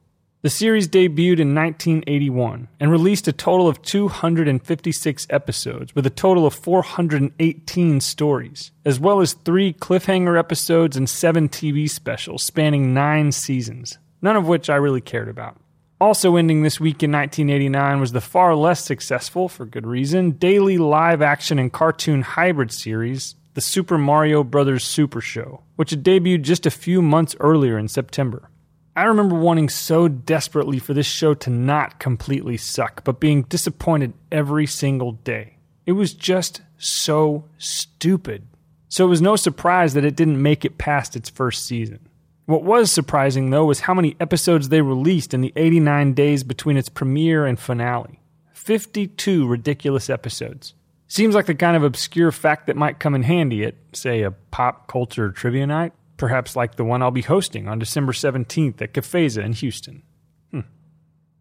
The 0.45 0.51
series 0.51 0.89
debuted 0.89 1.41
in 1.41 1.55
1981 1.55 2.69
and 2.79 2.91
released 2.91 3.27
a 3.27 3.33
total 3.33 3.67
of 3.67 3.81
256 3.81 5.27
episodes 5.31 5.95
with 5.95 6.05
a 6.05 6.11
total 6.11 6.45
of 6.45 6.53
418 6.53 8.01
stories, 8.03 8.71
as 8.85 9.01
well 9.01 9.23
as 9.23 9.33
three 9.33 9.73
cliffhanger 9.73 10.39
episodes 10.39 10.99
and 10.99 11.09
seven 11.09 11.49
TV 11.49 11.89
specials 11.89 12.43
spanning 12.43 12.93
nine 12.93 13.33
seasons, 13.33 13.97
none 14.21 14.37
of 14.37 14.47
which 14.47 14.69
I 14.69 14.77
really 14.77 15.01
cared 15.01 15.31
about. 15.31 15.57
Also 15.99 16.37
ending 16.37 16.63
this 16.63 16.79
week 16.79 17.03
in 17.03 17.11
1989 17.11 17.99
was 17.99 18.13
the 18.13 18.21
far 18.21 18.55
less 18.55 18.85
successful, 18.85 19.49
for 19.49 19.65
good 19.65 19.87
reason, 19.87 20.33
daily 20.33 20.77
live 20.77 21.23
action 21.23 21.59
and 21.59 21.73
cartoon 21.73 22.21
hybrid 22.21 22.71
series, 22.71 23.35
The 23.55 23.63
Super 23.63 23.97
Mario 23.97 24.45
Bros. 24.45 24.85
Super 24.85 25.23
Show, 25.23 25.63
which 25.77 25.89
had 25.89 26.05
debuted 26.05 26.43
just 26.43 26.67
a 26.67 26.71
few 26.71 27.01
months 27.01 27.35
earlier 27.41 27.79
in 27.79 27.89
September. 27.89 28.51
I 28.97 29.05
remember 29.05 29.35
wanting 29.35 29.69
so 29.69 30.07
desperately 30.07 30.79
for 30.79 30.95
this 30.95 31.07
show 31.07 31.35
to 31.35 31.51
not 31.51 31.99
completely 31.99 32.57
suck, 32.57 33.03
but 33.03 33.19
being 33.19 33.43
disappointed 33.43 34.13
every 34.31 34.67
single 34.67 35.13
day. 35.13 35.57
It 35.85 35.93
was 35.93 36.15
just 36.15 36.63
so 36.79 37.45
stupid. 37.59 38.47
So 38.89 39.05
it 39.05 39.09
was 39.09 39.21
no 39.21 39.35
surprise 39.35 39.95
that 39.95 40.05
it 40.05 40.15
didn't 40.15 40.41
make 40.41 40.65
it 40.65 40.79
past 40.79 41.17
its 41.17 41.29
first 41.29 41.67
season. 41.67 42.09
What 42.47 42.63
was 42.63 42.93
surprising, 42.93 43.51
though, 43.51 43.65
was 43.65 43.81
how 43.81 43.95
many 43.95 44.17
episodes 44.21 44.69
they 44.69 44.83
released 44.83 45.35
in 45.35 45.41
the 45.41 45.53
89 45.57 46.15
days 46.15 46.45
between 46.45 46.77
its 46.77 46.89
premiere 46.89 47.47
and 47.47 47.59
finale 47.59 48.21
52 48.53 49.47
ridiculous 49.47 50.09
episodes. 50.09 50.75
Seems 51.09 51.35
like 51.35 51.47
the 51.47 51.55
kind 51.55 51.77
of 51.77 51.83
obscure 51.83 52.33
fact 52.33 52.67
that 52.67 52.77
might 52.77 52.99
come 52.99 53.15
in 53.15 53.23
handy 53.23 53.65
at, 53.65 53.75
say, 53.93 54.23
a 54.23 54.31
pop 54.31 54.89
culture 54.89 55.31
trivia 55.31 55.67
night, 55.67 55.93
perhaps 56.17 56.57
like 56.57 56.77
the 56.77 56.85
one 56.85 57.03
I'll 57.03 57.11
be 57.11 57.23
hosting 57.23 57.69
on 57.69 57.79
December 57.79 58.13
17th 58.13 58.81
at 58.81 58.93
Cafesa 58.93 59.45
in 59.45 59.53
Houston. 59.53 60.03
Hmm. 60.51 60.61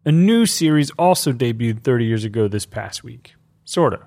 A 0.04 0.12
new 0.12 0.46
series 0.46 0.90
also 0.92 1.32
debuted 1.32 1.82
30 1.82 2.04
years 2.04 2.24
ago 2.24 2.48
this 2.48 2.66
past 2.66 3.04
week. 3.04 3.34
Sorta. 3.64 4.00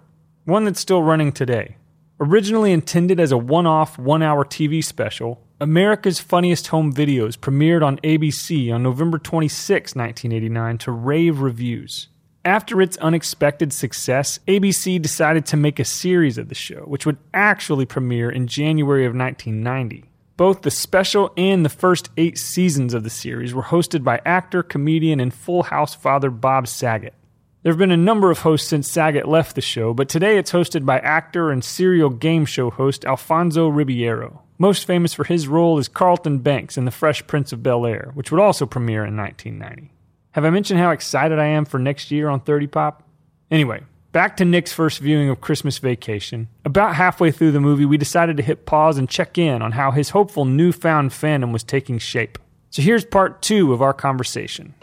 One 0.45 0.65
that's 0.65 0.79
still 0.79 1.03
running 1.03 1.31
today. 1.31 1.77
Originally 2.19 2.71
intended 2.71 3.19
as 3.19 3.31
a 3.31 3.37
one 3.37 3.67
off, 3.67 3.99
one 3.99 4.23
hour 4.23 4.43
TV 4.43 4.83
special, 4.83 5.43
America's 5.59 6.19
Funniest 6.19 6.67
Home 6.67 6.93
Videos 6.93 7.37
premiered 7.37 7.83
on 7.83 7.97
ABC 7.97 8.73
on 8.73 8.83
November 8.83 9.17
26, 9.17 9.95
1989, 9.95 10.77
to 10.79 10.91
rave 10.91 11.41
reviews. 11.41 12.07
After 12.45 12.81
its 12.81 12.95
unexpected 12.97 13.73
success, 13.73 14.39
ABC 14.47 15.01
decided 15.01 15.45
to 15.47 15.57
make 15.57 15.79
a 15.79 15.85
series 15.85 16.37
of 16.37 16.47
the 16.47 16.55
show, 16.55 16.81
which 16.81 17.05
would 17.05 17.17
actually 17.33 17.85
premiere 17.85 18.29
in 18.29 18.47
January 18.47 19.05
of 19.05 19.15
1990. 19.15 20.05
Both 20.37 20.61
the 20.61 20.69
special 20.69 21.33
and 21.35 21.65
the 21.65 21.69
first 21.69 22.11
eight 22.15 22.37
seasons 22.37 22.93
of 22.93 23.03
the 23.03 23.09
series 23.09 23.55
were 23.55 23.63
hosted 23.63 24.03
by 24.03 24.21
actor, 24.23 24.61
comedian, 24.61 25.19
and 25.19 25.33
Full 25.33 25.63
House 25.63 25.95
father 25.95 26.29
Bob 26.29 26.67
Saget. 26.67 27.15
There 27.63 27.73
have 27.73 27.79
been 27.79 27.89
a 27.89 27.97
number 27.97 28.29
of 28.29 28.39
hosts 28.39 28.67
since 28.69 28.87
Saget 28.87 29.27
left 29.27 29.55
the 29.55 29.61
show, 29.61 29.95
but 29.95 30.09
today 30.09 30.37
it's 30.37 30.51
hosted 30.51 30.85
by 30.85 30.99
actor 30.99 31.49
and 31.49 31.65
serial 31.65 32.11
game 32.11 32.45
show 32.45 32.69
host 32.69 33.03
Alfonso 33.03 33.67
Ribeiro. 33.67 34.43
Most 34.59 34.85
famous 34.85 35.11
for 35.11 35.23
his 35.23 35.47
role 35.47 35.79
as 35.79 35.87
Carlton 35.87 36.37
Banks 36.37 36.77
in 36.77 36.85
The 36.85 36.91
Fresh 36.91 37.25
Prince 37.25 37.51
of 37.51 37.63
Bel 37.63 37.87
Air, 37.87 38.11
which 38.13 38.31
would 38.31 38.39
also 38.39 38.67
premiere 38.67 39.05
in 39.05 39.17
1990. 39.17 39.91
Have 40.33 40.45
I 40.45 40.51
mentioned 40.51 40.79
how 40.79 40.91
excited 40.91 41.39
I 41.39 41.47
am 41.47 41.65
for 41.65 41.79
next 41.79 42.11
year 42.11 42.29
on 42.29 42.41
30 42.41 42.67
Pop? 42.67 43.01
Anyway, 43.49 43.81
back 44.17 44.35
to 44.35 44.45
Nick's 44.45 44.73
first 44.73 44.97
viewing 44.97 45.29
of 45.29 45.41
Christmas 45.41 45.77
Vacation. 45.77 46.47
About 46.65 46.95
halfway 46.95 47.29
through 47.29 47.51
the 47.51 47.59
movie, 47.59 47.85
we 47.85 47.99
decided 47.99 48.35
to 48.37 48.41
hit 48.41 48.65
pause 48.65 48.97
and 48.97 49.07
check 49.07 49.37
in 49.37 49.61
on 49.61 49.73
how 49.73 49.91
his 49.91 50.09
hopeful 50.09 50.43
newfound 50.43 51.11
fandom 51.11 51.53
was 51.53 51.63
taking 51.63 51.99
shape. 51.99 52.39
So 52.71 52.81
here's 52.81 53.05
part 53.05 53.43
two 53.43 53.73
of 53.73 53.83
our 53.83 53.93
conversation. 53.93 54.73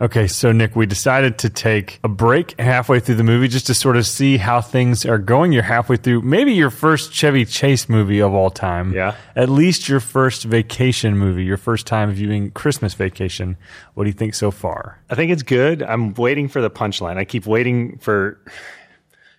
Okay, 0.00 0.28
so 0.28 0.52
Nick, 0.52 0.76
we 0.76 0.86
decided 0.86 1.38
to 1.38 1.50
take 1.50 1.98
a 2.04 2.08
break 2.08 2.58
halfway 2.60 3.00
through 3.00 3.16
the 3.16 3.24
movie 3.24 3.48
just 3.48 3.66
to 3.66 3.74
sort 3.74 3.96
of 3.96 4.06
see 4.06 4.36
how 4.36 4.60
things 4.60 5.04
are 5.04 5.18
going. 5.18 5.50
You're 5.50 5.64
halfway 5.64 5.96
through 5.96 6.22
maybe 6.22 6.52
your 6.52 6.70
first 6.70 7.12
Chevy 7.12 7.44
Chase 7.44 7.88
movie 7.88 8.20
of 8.20 8.32
all 8.32 8.50
time. 8.50 8.92
Yeah. 8.92 9.16
At 9.34 9.48
least 9.48 9.88
your 9.88 9.98
first 9.98 10.44
vacation 10.44 11.18
movie, 11.18 11.44
your 11.44 11.56
first 11.56 11.86
time 11.86 12.12
viewing 12.12 12.52
Christmas 12.52 12.94
Vacation. 12.94 13.56
What 13.94 14.04
do 14.04 14.10
you 14.10 14.14
think 14.14 14.34
so 14.34 14.52
far? 14.52 15.00
I 15.10 15.16
think 15.16 15.32
it's 15.32 15.42
good. 15.42 15.82
I'm 15.82 16.14
waiting 16.14 16.46
for 16.46 16.60
the 16.60 16.70
punchline. 16.70 17.16
I 17.16 17.24
keep 17.24 17.46
waiting 17.46 17.98
for. 17.98 18.40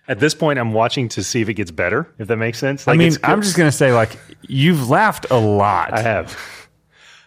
At 0.08 0.18
this 0.20 0.34
point, 0.34 0.58
I'm 0.58 0.72
watching 0.72 1.08
to 1.10 1.22
see 1.22 1.40
if 1.40 1.48
it 1.48 1.54
gets 1.54 1.70
better. 1.70 2.12
If 2.18 2.28
that 2.28 2.36
makes 2.36 2.58
sense. 2.58 2.86
I 2.86 2.96
mean. 2.96 3.12
I'm 3.22 3.40
just 3.40 3.56
going 3.56 3.70
to 3.70 3.76
say, 3.76 3.92
like, 3.92 4.18
you've 4.42 4.90
laughed 4.90 5.26
a 5.30 5.38
lot. 5.38 5.94
I 5.94 6.02
have. 6.02 6.36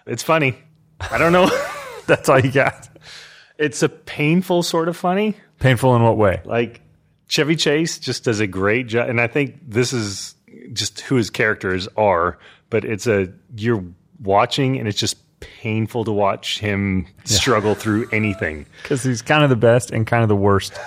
It's 0.05 0.21
funny. 0.21 0.55
I 0.99 1.17
don't 1.17 1.31
know. 1.31 1.49
That's 2.05 2.27
all 2.27 2.39
you 2.39 2.51
got. 2.51 2.89
It's 3.57 3.83
a 3.83 3.89
painful 3.89 4.63
sort 4.63 4.87
of 4.87 4.97
funny. 4.97 5.35
Painful 5.59 5.95
in 5.95 6.03
what 6.03 6.17
way? 6.17 6.41
Like 6.45 6.81
Chevy 7.27 7.55
Chase 7.55 7.99
just 7.99 8.23
does 8.23 8.39
a 8.39 8.47
great 8.47 8.87
job, 8.87 9.09
and 9.09 9.19
I 9.19 9.27
think 9.27 9.57
this 9.67 9.93
is 9.93 10.35
just 10.73 11.01
who 11.01 11.15
his 11.15 11.29
characters 11.29 11.87
are. 11.97 12.37
But 12.69 12.85
it's 12.85 13.07
a 13.07 13.31
you're 13.55 13.83
watching, 14.21 14.77
and 14.77 14.87
it's 14.87 14.99
just 14.99 15.17
painful 15.39 16.05
to 16.05 16.11
watch 16.11 16.59
him 16.59 17.07
struggle 17.25 17.75
through 17.75 18.07
anything. 18.11 18.65
because 18.83 19.03
he's 19.03 19.21
kind 19.21 19.43
of 19.43 19.49
the 19.49 19.55
best 19.55 19.91
and 19.91 20.07
kind 20.07 20.23
of 20.23 20.29
the 20.29 20.35
worst 20.35 20.79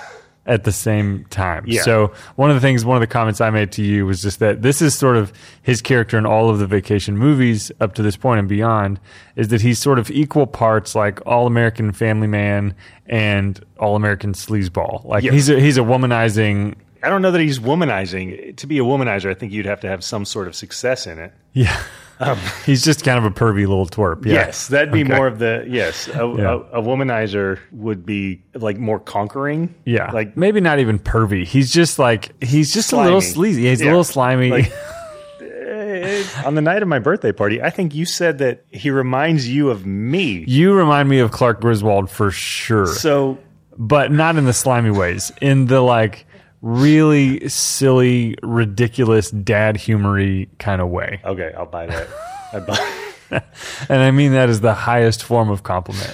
at 0.47 0.63
the 0.63 0.71
same 0.71 1.25
time. 1.25 1.63
Yeah. 1.67 1.81
So 1.81 2.13
one 2.37 2.49
of 2.49 2.55
the 2.55 2.61
things, 2.61 2.83
one 2.85 2.95
of 2.97 3.01
the 3.01 3.07
comments 3.07 3.41
I 3.41 3.49
made 3.49 3.71
to 3.73 3.83
you 3.83 4.05
was 4.05 4.21
just 4.21 4.39
that 4.39 4.61
this 4.61 4.81
is 4.81 4.97
sort 4.97 5.17
of 5.17 5.31
his 5.61 5.81
character 5.81 6.17
in 6.17 6.25
all 6.25 6.49
of 6.49 6.57
the 6.59 6.65
vacation 6.65 7.17
movies 7.17 7.71
up 7.81 7.93
to 7.95 8.01
this 8.01 8.15
point 8.17 8.39
and 8.39 8.47
beyond, 8.47 8.99
is 9.35 9.49
that 9.49 9.61
he's 9.61 9.77
sort 9.77 9.99
of 9.99 10.09
equal 10.09 10.47
parts 10.47 10.95
like 10.95 11.19
all 11.27 11.45
American 11.47 11.91
family 11.91 12.27
man 12.27 12.73
and 13.05 13.63
all 13.77 13.95
American 13.95 14.33
sleazeball. 14.33 15.03
Like 15.05 15.23
Yes. 15.23 15.33
he's 15.33 15.49
a, 15.49 15.59
he's 15.59 15.77
a 15.77 15.81
womanizing. 15.81 16.75
I 17.03 17.09
don't 17.09 17.21
know 17.21 17.31
that 17.31 17.41
he's 17.41 17.59
womanizing. 17.59 18.55
To 18.57 18.67
be 18.67 18.79
a 18.79 18.83
womanizer, 18.83 19.29
I 19.29 19.33
think 19.33 19.51
you'd 19.51 19.65
have 19.67 19.81
to 19.81 19.87
have 19.87 20.03
some 20.03 20.25
sort 20.25 20.47
of 20.47 20.55
success 20.55 21.05
in 21.05 21.19
it. 21.19 21.33
Yeah. 21.53 21.77
Um, 22.19 22.39
he's 22.65 22.83
just 22.83 23.03
kind 23.03 23.17
of 23.17 23.25
a 23.25 23.29
pervy 23.31 23.67
little 23.67 23.85
twerp. 23.85 24.25
Yeah. 24.25 24.33
Yes, 24.33 24.67
that'd 24.69 24.91
be 24.91 25.03
Okay. 25.03 25.15
more 25.15 25.27
of 25.27 25.37
the 25.39 25.65
yes. 25.67 26.07
A, 26.07 26.11
Yeah. 26.37 26.59
a, 26.73 26.79
a 26.79 26.81
womanizer 26.81 27.59
would 27.71 28.05
be 28.05 28.43
like 28.55 28.77
more 28.77 28.99
conquering. 28.99 29.75
Yeah, 29.85 30.11
like 30.11 30.35
maybe 30.35 30.59
not 30.59 30.79
even 30.79 30.97
pervy. 30.99 31.45
He's 31.45 31.71
just 31.71 31.99
like 31.99 32.31
he's 32.43 32.73
just 32.73 32.91
a 32.93 32.97
little 32.99 33.21
sleazy. 33.21 33.67
He's 33.67 33.81
a 33.81 33.85
little 33.85 34.03
slimy. 34.03 34.49
Like- 34.49 34.71
eh, 35.41 35.43
eh, 35.45 36.23
on 36.45 36.55
the 36.55 36.61
night 36.61 36.81
of 36.81 36.87
my 36.87 36.99
birthday 36.99 37.31
party, 37.31 37.61
I 37.61 37.69
think 37.69 37.93
you 37.95 38.05
said 38.05 38.39
that 38.39 38.63
he 38.71 38.89
reminds 38.89 39.47
you 39.47 39.69
of 39.69 39.85
me. 39.85 40.43
you 40.47 40.73
remind 40.73 41.09
me 41.09 41.19
of 41.19 41.31
Clark 41.31 41.61
Griswold 41.61 42.09
for 42.09 42.31
sure. 42.31 42.87
So 42.87 43.37
but 43.77 44.11
not 44.11 44.37
in 44.37 44.45
the 44.45 44.53
slimy 44.53 44.91
ways. 44.91 45.31
In 45.41 45.67
the 45.67 45.81
like 45.81 46.25
really 46.67 47.47
silly, 47.47 48.35
ridiculous 48.43 49.31
dad 49.31 49.77
humory 49.77 50.49
kind 50.59 50.81
of 50.81 50.89
way. 50.89 51.21
okay, 51.23 51.53
I'll 51.57 51.65
buy 51.65 51.85
that. 51.87 52.07
I 52.53 52.59
buy. 52.59 53.43
And 53.89 54.01
I 54.01 54.11
mean 54.11 54.33
that 54.33 54.49
is 54.49 54.61
the 54.61 54.73
highest 54.73 55.23
form 55.23 55.49
of 55.49 55.63
compliment. 55.63 56.13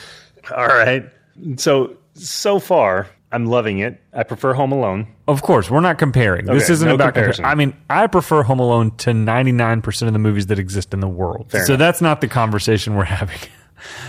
All 0.56 0.68
right. 0.68 1.04
So 1.58 1.98
so 2.16 2.60
far, 2.60 3.08
I'm 3.32 3.46
loving 3.48 3.80
it. 3.80 4.00
I 4.14 4.24
prefer 4.24 4.54
Home 4.54 4.72
Alone. 4.72 5.08
Of 5.28 5.42
course, 5.42 5.70
we're 5.72 5.80
not 5.80 5.98
comparing. 5.98 6.46
this 6.46 6.70
isn't 6.70 6.88
no 6.88 6.96
about 6.96 7.14
comparison. 7.14 7.44
comparison. 7.44 7.46
I 7.46 7.56
mean, 7.56 7.76
I 7.90 8.08
prefer 8.08 8.44
Home 8.44 8.60
Alone 8.60 8.92
to 8.98 9.10
99% 9.12 10.08
of 10.08 10.14
the 10.14 10.20
movies 10.20 10.48
that 10.48 10.60
exist 10.60 10.94
in 10.94 11.00
the 11.00 11.08
world. 11.08 11.48
so 11.52 11.58
enough. 11.58 11.80
that's 11.80 12.02
not 12.02 12.22
the 12.22 12.28
conversation 12.28 12.96
we're 12.96 13.04
having. 13.20 13.40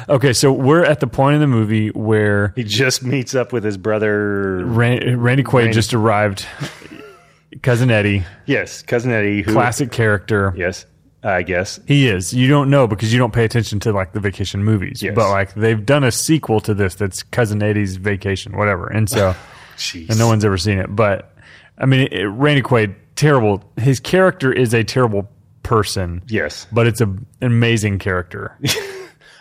Okay, 0.08 0.32
so 0.32 0.52
we're 0.52 0.84
at 0.84 1.00
the 1.00 1.06
point 1.06 1.34
in 1.36 1.40
the 1.40 1.46
movie 1.46 1.88
where 1.88 2.52
He 2.56 2.64
just 2.64 3.02
meets 3.02 3.34
up 3.34 3.52
with 3.52 3.64
his 3.64 3.76
brother. 3.76 4.64
Ran- 4.64 5.20
Randy 5.20 5.42
Quaid 5.42 5.52
Randy- 5.54 5.72
just 5.72 5.94
arrived. 5.94 6.46
Cousin 7.62 7.90
Eddie, 7.90 8.24
Yes, 8.46 8.82
cousin 8.82 9.12
Eddie. 9.12 9.42
Who, 9.42 9.52
classic 9.52 9.92
character. 9.92 10.52
Yes, 10.56 10.86
I 11.22 11.42
guess. 11.42 11.78
He 11.86 12.08
is. 12.08 12.34
You 12.34 12.48
don't 12.48 12.68
know 12.68 12.86
because 12.88 13.12
you 13.12 13.18
don't 13.18 13.32
pay 13.32 13.44
attention 13.44 13.78
to 13.80 13.92
like 13.92 14.12
the 14.12 14.20
vacation 14.20 14.64
movies. 14.64 15.02
Yes. 15.02 15.14
But 15.14 15.30
like 15.30 15.54
they've 15.54 15.84
done 15.86 16.02
a 16.04 16.10
sequel 16.10 16.60
to 16.60 16.74
this 16.74 16.96
that's 16.96 17.22
Cousin 17.22 17.62
Eddie's 17.62 17.96
Vacation, 17.96 18.56
whatever. 18.56 18.88
And 18.88 19.08
so, 19.08 19.34
and 19.94 20.18
no 20.18 20.26
one's 20.26 20.44
ever 20.44 20.58
seen 20.58 20.78
it. 20.78 20.94
But 20.94 21.32
I 21.78 21.86
mean, 21.86 22.08
it, 22.10 22.24
Randy 22.24 22.60
Quaid, 22.62 22.96
terrible. 23.14 23.62
His 23.76 24.00
character 24.00 24.52
is 24.52 24.74
a 24.74 24.82
terrible 24.82 25.30
person. 25.62 26.22
Yes. 26.26 26.66
But 26.72 26.88
it's 26.88 27.00
a, 27.00 27.06
an 27.06 27.26
amazing 27.40 28.00
character. 28.00 28.58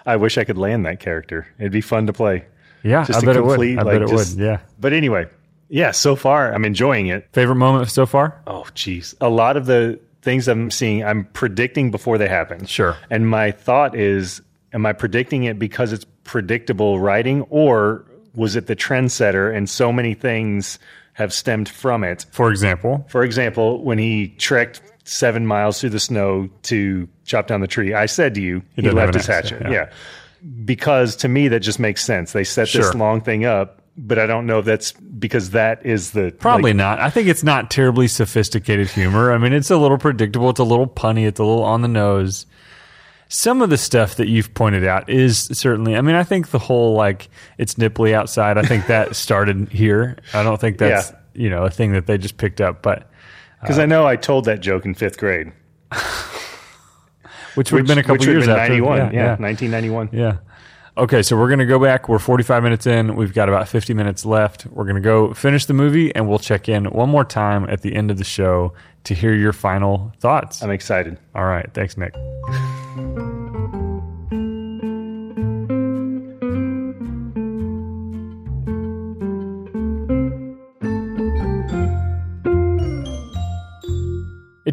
I 0.05 0.15
wish 0.17 0.37
I 0.37 0.43
could 0.43 0.57
land 0.57 0.85
that 0.85 0.99
character. 0.99 1.47
It'd 1.59 1.71
be 1.71 1.81
fun 1.81 2.07
to 2.07 2.13
play. 2.13 2.45
Yeah, 2.83 3.05
Just 3.05 3.19
I 3.19 3.21
a 3.23 3.25
bet 3.25 3.35
complete, 3.37 3.73
it 3.73 3.75
would. 3.77 3.79
I 3.79 3.83
like, 3.83 3.93
bet 3.93 4.01
it 4.01 4.07
just- 4.09 4.35
would. 4.37 4.43
Yeah. 4.45 4.59
But 4.79 4.91
anyway, 4.93 5.27
yeah. 5.69 5.91
So 5.91 6.15
far, 6.17 6.53
I'm 6.53 6.65
enjoying 6.65 7.07
it. 7.07 7.27
Favorite 7.31 7.55
moment 7.55 7.89
so 7.89 8.05
far? 8.05 8.41
Oh, 8.45 8.65
geez. 8.73 9.15
A 9.21 9.29
lot 9.29 9.55
of 9.57 9.65
the 9.65 9.99
things 10.21 10.47
I'm 10.47 10.69
seeing, 10.71 11.03
I'm 11.03 11.25
predicting 11.33 11.91
before 11.91 12.17
they 12.17 12.27
happen. 12.27 12.65
Sure. 12.65 12.97
And 13.09 13.29
my 13.29 13.51
thought 13.51 13.95
is, 13.95 14.41
am 14.73 14.85
I 14.85 14.91
predicting 14.93 15.43
it 15.45 15.57
because 15.59 15.93
it's 15.93 16.05
predictable 16.25 16.99
writing, 16.99 17.41
or 17.49 18.05
was 18.35 18.55
it 18.55 18.67
the 18.67 18.75
trendsetter 18.75 19.55
and 19.55 19.69
so 19.69 19.91
many 19.93 20.13
things 20.13 20.79
have 21.13 21.31
stemmed 21.33 21.69
from 21.69 22.03
it? 22.03 22.25
For 22.31 22.49
example, 22.51 23.05
For 23.09 23.23
example, 23.23 23.83
when 23.83 23.97
he 23.97 24.29
trekked 24.37 24.81
seven 25.05 25.45
miles 25.45 25.79
through 25.81 25.89
the 25.91 25.99
snow 25.99 26.49
to 26.63 27.07
chop 27.25 27.47
down 27.47 27.61
the 27.61 27.67
tree, 27.67 27.93
I 27.93 28.05
said 28.05 28.35
to 28.35 28.41
you, 28.41 28.61
he, 28.75 28.81
doesn't 28.81 28.95
left 28.97 29.13
his 29.13 29.25
hatchet. 29.27 29.61
yeah. 29.63 29.69
Yeah. 29.71 29.89
Because 30.65 31.15
to 31.17 31.27
me, 31.29 31.47
that 31.49 31.61
just 31.61 31.79
makes 31.79 32.03
sense. 32.03 32.33
They 32.33 32.43
set 32.43 32.67
Sure. 32.67 32.81
this 32.81 32.93
long 32.93 33.21
thing 33.21 33.45
up, 33.45 33.81
but 33.97 34.19
I 34.19 34.25
don't 34.25 34.45
know 34.45 34.59
if 34.59 34.65
that's 34.65 34.91
because 34.91 35.51
that 35.51 35.85
is 35.85 36.11
the. 36.11 36.31
Probably 36.37 36.71
like, 36.71 36.77
not. 36.77 36.99
I 36.99 37.09
think 37.09 37.27
it's 37.29 37.43
not 37.43 37.71
terribly 37.71 38.07
sophisticated 38.09 38.89
humor. 38.89 39.31
I 39.31 39.37
mean, 39.37 39.53
it's 39.53 39.71
a 39.71 39.77
little 39.77 39.97
predictable. 39.97 40.49
It's 40.49 40.59
a 40.59 40.65
little 40.65 40.87
punny. 40.87 41.25
It's 41.27 41.39
a 41.39 41.43
little 41.45 41.63
on 41.63 41.81
the 41.81 41.87
nose. 41.87 42.45
Some 43.29 43.61
of 43.61 43.69
the 43.69 43.77
stuff 43.77 44.15
that 44.15 44.27
you've 44.27 44.53
pointed 44.53 44.85
out 44.85 45.09
is 45.09 45.37
certainly. 45.53 45.95
I 45.95 46.01
mean, 46.01 46.15
I 46.15 46.23
think 46.23 46.49
the 46.49 46.59
whole 46.59 46.93
like 46.95 47.29
it's 47.57 47.75
nipply 47.75 48.13
outside. 48.13 48.57
I 48.57 48.63
think 48.63 48.87
that 48.87 49.15
started 49.15 49.69
here. 49.69 50.17
I 50.33 50.43
don't 50.43 50.59
think 50.59 50.77
that's 50.77 51.11
Yeah. 51.11 51.17
you 51.35 51.49
know 51.49 51.63
a 51.63 51.69
thing 51.69 51.93
that 51.93 52.05
they 52.05 52.17
just 52.17 52.35
picked 52.37 52.59
up, 52.59 52.81
but 52.83 53.09
Because 53.63 53.79
I 53.79 53.85
know 53.85 54.05
I 54.05 54.15
told 54.15 54.45
that 54.45 54.59
joke 54.59 54.85
in 54.85 54.93
fifth 54.93 55.17
grade. 55.17 55.51
which 57.55 57.71
would 57.71 57.79
have 57.79 57.87
been 57.87 57.97
a 57.97 58.03
couple 58.03 58.25
years 58.25 58.47
after. 58.47 58.69
91. 58.73 58.97
Yeah, 58.97 59.03
Yeah, 59.05 59.11
yeah. 59.11 59.35
1991. 59.37 60.09
Yeah. 60.11 60.37
Okay, 60.95 61.23
so 61.23 61.35
we're 61.35 61.47
going 61.47 61.59
to 61.59 61.65
go 61.65 61.79
back. 61.79 62.07
We're 62.07 62.19
45 62.19 62.61
minutes 62.61 62.85
in. 62.85 63.15
We've 63.15 63.33
got 63.33 63.49
about 63.49 63.67
50 63.67 63.95
minutes 63.95 64.25
left. 64.25 64.67
We're 64.67 64.83
going 64.83 64.95
to 64.95 65.01
go 65.01 65.33
finish 65.33 65.65
the 65.65 65.73
movie 65.73 66.13
and 66.13 66.29
we'll 66.29 66.39
check 66.39 66.69
in 66.69 66.85
one 66.85 67.09
more 67.09 67.25
time 67.25 67.67
at 67.67 67.81
the 67.81 67.95
end 67.95 68.11
of 68.11 68.17
the 68.19 68.23
show 68.23 68.73
to 69.05 69.15
hear 69.15 69.33
your 69.33 69.53
final 69.53 70.13
thoughts. 70.19 70.61
I'm 70.61 70.69
excited. 70.69 71.17
All 71.33 71.45
right. 71.45 71.67
Thanks, 71.73 71.97
Nick. 71.97 72.13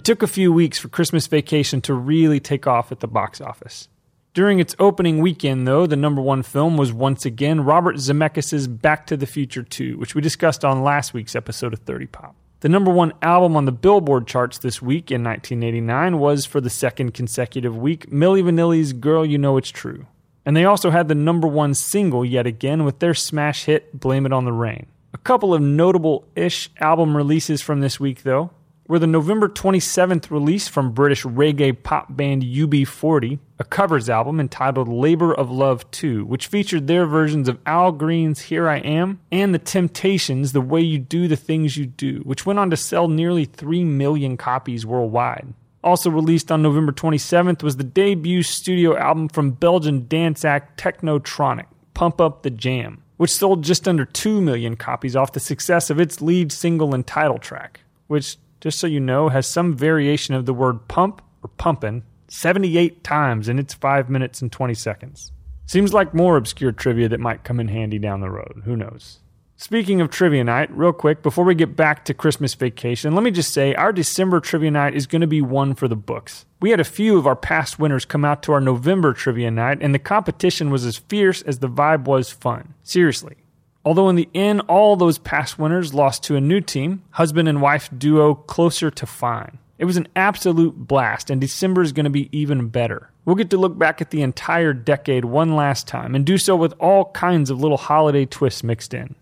It 0.01 0.05
took 0.05 0.23
a 0.23 0.27
few 0.27 0.51
weeks 0.51 0.79
for 0.79 0.89
Christmas 0.89 1.27
Vacation 1.27 1.83
to 1.83 1.93
really 1.93 2.41
take 2.41 2.67
off 2.67 2.91
at 2.91 3.01
the 3.01 3.07
box 3.07 3.39
office. 3.39 3.87
During 4.33 4.59
its 4.59 4.75
opening 4.79 5.19
weekend, 5.19 5.69
though, 5.69 5.87
the 5.87 5.95
number 5.95 6.23
one 6.23 6.43
film 6.43 6.79
was 6.79 6.91
once 6.91 7.27
again 7.27 7.65
Robert 7.65 7.97
Zemeckis' 7.97 8.81
Back 8.81 9.07
to 9.09 9.17
the 9.19 9.27
Future 9.27 9.63
2, 9.63 9.99
which 9.99 10.15
we 10.15 10.23
discussed 10.23 10.65
on 10.65 10.83
last 10.83 11.13
week's 11.13 11.37
episode 11.37 11.75
of 11.75 11.81
30 11.81 12.07
Pop. 12.07 12.35
The 12.61 12.71
number 12.71 12.91
one 12.91 13.13
album 13.21 13.59
on 13.59 13.67
the 13.67 13.73
Billboard 13.73 14.27
charts 14.27 14.57
this 14.57 14.81
week 14.81 15.11
in 15.11 15.23
1989 15.23 16.19
was, 16.19 16.47
for 16.47 16.63
the 16.63 16.71
second 16.71 17.13
consecutive 17.13 17.77
week, 17.77 18.09
Milli 18.09 18.43
Vanilli's 18.43 18.95
Girl 18.95 19.27
You 19.27 19.37
Know 19.37 19.59
It's 19.59 19.69
True. 19.69 20.07
And 20.47 20.57
they 20.57 20.65
also 20.65 20.89
had 20.89 21.09
the 21.09 21.15
number 21.15 21.47
one 21.47 21.75
single 21.75 22.25
yet 22.25 22.47
again 22.47 22.87
with 22.87 23.01
their 23.01 23.13
smash 23.13 23.67
hit 23.67 24.01
Blame 24.01 24.25
It 24.25 24.33
on 24.33 24.47
the 24.47 24.53
Rain. 24.55 24.87
A 25.13 25.19
couple 25.19 25.53
of 25.53 25.61
notable 25.61 26.25
ish 26.35 26.71
album 26.81 27.15
releases 27.15 27.61
from 27.61 27.81
this 27.81 28.01
week, 28.01 28.23
though 28.23 28.51
were 28.91 28.99
the 28.99 29.07
November 29.07 29.49
27th 29.49 30.33
release 30.33 30.67
from 30.67 30.91
British 30.91 31.23
reggae 31.23 31.81
pop 31.81 32.09
band 32.17 32.43
UB40, 32.43 33.39
a 33.61 33.63
covers 33.63 34.11
album 34.11 34.41
entitled 34.41 34.89
Labor 34.89 35.33
of 35.33 35.49
Love 35.49 35.89
2, 35.93 36.25
which 36.25 36.49
featured 36.49 36.89
their 36.89 37.07
versions 37.07 37.49
of 37.49 37.61
Al 37.67 37.93
Green's 37.93 38.41
Here 38.41 38.69
I 38.69 38.79
Am 38.79 39.21
and 39.31 39.55
The 39.55 39.61
Temptations' 39.61 40.51
The 40.51 40.61
Way 40.61 40.81
You 40.81 40.99
Do 40.99 41.29
the 41.29 41.37
Things 41.37 41.77
You 41.77 41.87
Do, 41.87 42.23
which 42.25 42.45
went 42.45 42.59
on 42.59 42.69
to 42.71 42.77
sell 42.77 43.07
nearly 43.07 43.45
3 43.45 43.85
million 43.85 44.37
copies 44.37 44.85
worldwide. 44.85 45.55
Also 45.85 46.11
released 46.11 46.51
on 46.51 46.61
November 46.61 46.91
27th 46.91 47.63
was 47.63 47.77
the 47.77 47.85
debut 47.85 48.43
studio 48.43 48.99
album 48.99 49.29
from 49.29 49.53
Belgian 49.53 50.09
dance 50.09 50.45
act 50.45 50.83
Technotronic, 50.83 51.67
Pump 51.95 52.21
Up 52.21 52.43
the 52.43 52.51
Jam, 52.51 53.05
which 53.19 53.31
sold 53.31 53.63
just 53.63 53.87
under 53.87 54.05
2 54.05 54.41
million 54.41 54.75
copies 54.75 55.15
off 55.15 55.31
the 55.31 55.39
success 55.39 55.91
of 55.91 56.01
its 56.01 56.21
lead 56.21 56.51
single 56.51 56.93
and 56.93 57.07
title 57.07 57.39
track, 57.39 57.83
which 58.09 58.37
just 58.61 58.79
so 58.79 58.87
you 58.87 59.01
know, 59.01 59.29
has 59.29 59.47
some 59.47 59.77
variation 59.77 60.35
of 60.35 60.47
the 60.47 60.55
word 60.55 60.87
pump 60.89 61.23
or 61.43 61.49
pumpin' 61.57 62.03
78 62.29 63.03
times 63.03 63.49
in 63.49 63.59
its 63.59 63.75
5 63.75 64.09
minutes 64.09 64.41
and 64.41 64.53
20 64.53 64.75
seconds. 64.75 65.33
Seems 65.67 65.95
like 65.95 66.15
more 66.15 66.37
obscure 66.37 66.73
trivia 66.73 67.09
that 67.09 67.21
might 67.21 67.45
come 67.45 67.61
in 67.61 67.69
handy 67.69 67.99
down 67.99 68.21
the 68.21 68.31
road. 68.31 68.63
Who 68.65 68.77
knows? 68.77 69.21
Speaking 69.57 70.01
of 70.01 70.11
trivia 70.11 70.43
night, 70.43 70.75
real 70.75 70.95
quick, 70.95 71.23
before 71.23 71.45
we 71.45 71.55
get 71.55 71.77
back 71.77 72.07
to 72.07 72.15
Christmas 72.15 72.55
vacation, 72.55 73.15
let 73.15 73.23
me 73.23 73.31
just 73.31 73.53
say 73.53 73.75
our 73.75 73.93
December 73.93 74.41
trivia 74.41 74.71
night 74.71 74.95
is 74.95 75.07
going 75.07 75.21
to 75.21 75.27
be 75.27 75.43
one 75.43 75.75
for 75.75 75.87
the 75.87 75.97
books. 75.97 76.47
We 76.61 76.71
had 76.71 76.81
a 76.81 76.85
few 76.85 77.19
of 77.19 77.27
our 77.27 77.37
past 77.37 77.79
winners 77.79 78.07
come 78.07 78.25
out 78.25 78.43
to 78.45 78.53
our 78.53 78.61
November 78.61 79.13
trivia 79.13 79.51
night, 79.51 79.79
and 79.83 79.95
the 79.95 79.99
competition 79.99 80.71
was 80.71 80.87
as 80.87 80.97
fierce 80.97 81.43
as 81.43 81.59
the 81.59 81.69
vibe 81.69 82.05
was 82.05 82.31
fun. 82.31 82.73
Seriously, 82.83 83.37
Although 83.85 84.09
in 84.11 84.17
the 84.17 84.29
end, 84.35 84.63
all 84.69 84.97
those 84.97 85.19
past 85.19 85.59
winners 85.59 85.95
lost 85.95 86.23
to 86.25 86.37
a 86.37 86.41
new 86.41 86.61
team, 86.61 87.03
husband 87.13 87.49
and 87.49 87.63
wife 87.63 87.89
duo 87.97 88.35
Closer 88.35 88.91
to 88.91 89.07
Fine. 89.07 89.59
It 89.79 89.87
was 89.87 89.97
an 89.97 90.09
absolute 90.15 90.77
blast, 90.77 91.31
and 91.31 91.41
December 91.41 91.81
is 91.81 91.93
going 91.93 92.05
to 92.05 92.11
be 92.11 92.29
even 92.39 92.69
better. 92.69 93.11
We'll 93.25 93.37
get 93.37 93.49
to 93.51 93.57
look 93.57 93.79
back 93.79 94.03
at 94.03 94.11
the 94.11 94.21
entire 94.21 94.75
decade 94.75 95.25
one 95.25 95.57
last 95.57 95.89
time 95.89 96.15
and 96.15 96.27
do 96.27 96.37
so 96.37 96.55
with 96.55 96.75
all 96.79 97.07
kinds 97.13 97.49
of 97.49 97.61
little 97.61 97.79
holiday 97.79 98.27
twists 98.27 98.63
mixed 98.63 98.93
in. 98.93 99.15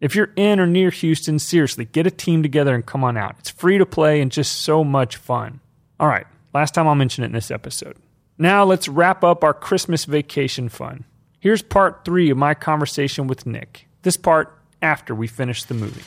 If 0.00 0.14
you're 0.14 0.32
in 0.36 0.60
or 0.60 0.66
near 0.66 0.90
Houston, 0.90 1.40
seriously, 1.40 1.86
get 1.86 2.06
a 2.06 2.10
team 2.12 2.42
together 2.42 2.74
and 2.74 2.86
come 2.86 3.02
on 3.02 3.16
out. 3.16 3.34
It's 3.40 3.50
free 3.50 3.78
to 3.78 3.86
play 3.86 4.20
and 4.20 4.30
just 4.30 4.60
so 4.60 4.84
much 4.84 5.16
fun. 5.16 5.58
All 5.98 6.06
right, 6.08 6.26
last 6.54 6.74
time 6.74 6.86
I'll 6.86 6.94
mention 6.94 7.24
it 7.24 7.28
in 7.28 7.32
this 7.32 7.50
episode. 7.50 7.96
Now 8.38 8.62
let's 8.62 8.88
wrap 8.88 9.24
up 9.24 9.42
our 9.42 9.54
Christmas 9.54 10.04
vacation 10.04 10.68
fun. 10.68 11.04
Here's 11.40 11.62
part 11.62 12.04
three 12.04 12.30
of 12.30 12.36
my 12.36 12.54
conversation 12.54 13.26
with 13.26 13.46
Nick. 13.46 13.85
This 14.06 14.16
part 14.16 14.56
after 14.82 15.16
we 15.16 15.26
finish 15.26 15.64
the 15.64 15.74
movie. 15.74 16.04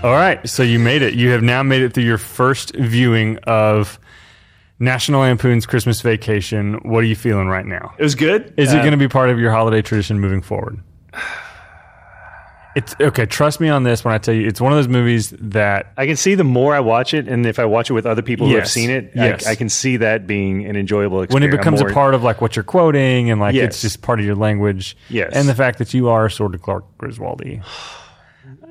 All 0.00 0.12
right, 0.12 0.48
so 0.48 0.62
you 0.62 0.78
made 0.78 1.02
it. 1.02 1.14
You 1.14 1.30
have 1.30 1.42
now 1.42 1.64
made 1.64 1.82
it 1.82 1.92
through 1.92 2.04
your 2.04 2.18
first 2.18 2.72
viewing 2.76 3.38
of 3.38 3.98
National 4.78 5.22
Lampoon's 5.22 5.66
Christmas 5.66 6.00
Vacation. 6.02 6.74
What 6.84 7.00
are 7.02 7.06
you 7.08 7.16
feeling 7.16 7.48
right 7.48 7.66
now? 7.66 7.94
It 7.98 8.04
was 8.04 8.14
good. 8.14 8.54
Is 8.56 8.72
it 8.72 8.76
Uh, 8.78 8.82
going 8.82 8.92
to 8.92 8.96
be 8.96 9.08
part 9.08 9.28
of 9.28 9.40
your 9.40 9.50
holiday 9.50 9.82
tradition 9.82 10.20
moving 10.20 10.40
forward? 10.40 10.78
It's 12.78 12.94
okay. 13.00 13.26
Trust 13.26 13.60
me 13.60 13.68
on 13.68 13.82
this 13.82 14.04
when 14.04 14.14
I 14.14 14.18
tell 14.18 14.34
you, 14.34 14.46
it's 14.46 14.60
one 14.60 14.72
of 14.72 14.78
those 14.78 14.88
movies 14.88 15.30
that 15.40 15.92
I 15.96 16.06
can 16.06 16.16
see 16.16 16.34
the 16.34 16.44
more 16.44 16.74
I 16.74 16.80
watch 16.80 17.12
it, 17.14 17.28
and 17.28 17.44
if 17.46 17.58
I 17.58 17.64
watch 17.64 17.90
it 17.90 17.92
with 17.92 18.06
other 18.06 18.22
people 18.22 18.46
who 18.46 18.54
have 18.54 18.64
Yes. 18.64 18.72
seen 18.72 18.90
it, 18.90 19.12
Yes. 19.14 19.46
I, 19.46 19.52
I 19.52 19.54
can 19.54 19.68
see 19.68 19.96
that 19.98 20.26
being 20.26 20.64
an 20.66 20.76
enjoyable 20.76 21.22
experience. 21.22 21.34
when 21.34 21.42
it 21.42 21.56
becomes 21.56 21.80
a 21.80 21.86
part 21.92 22.14
of 22.14 22.22
like 22.22 22.40
what 22.40 22.56
you're 22.56 22.62
quoting 22.62 23.30
and 23.30 23.40
like 23.40 23.54
Yes. 23.54 23.64
it's 23.66 23.82
just 23.82 24.02
part 24.02 24.20
of 24.20 24.24
your 24.26 24.34
language. 24.36 24.96
Yes. 25.08 25.32
And 25.34 25.48
the 25.48 25.54
fact 25.54 25.78
that 25.78 25.92
you 25.94 26.08
are 26.08 26.28
sort 26.28 26.54
of 26.54 26.62
Clark 26.62 26.84
Griswoldy. 26.98 27.62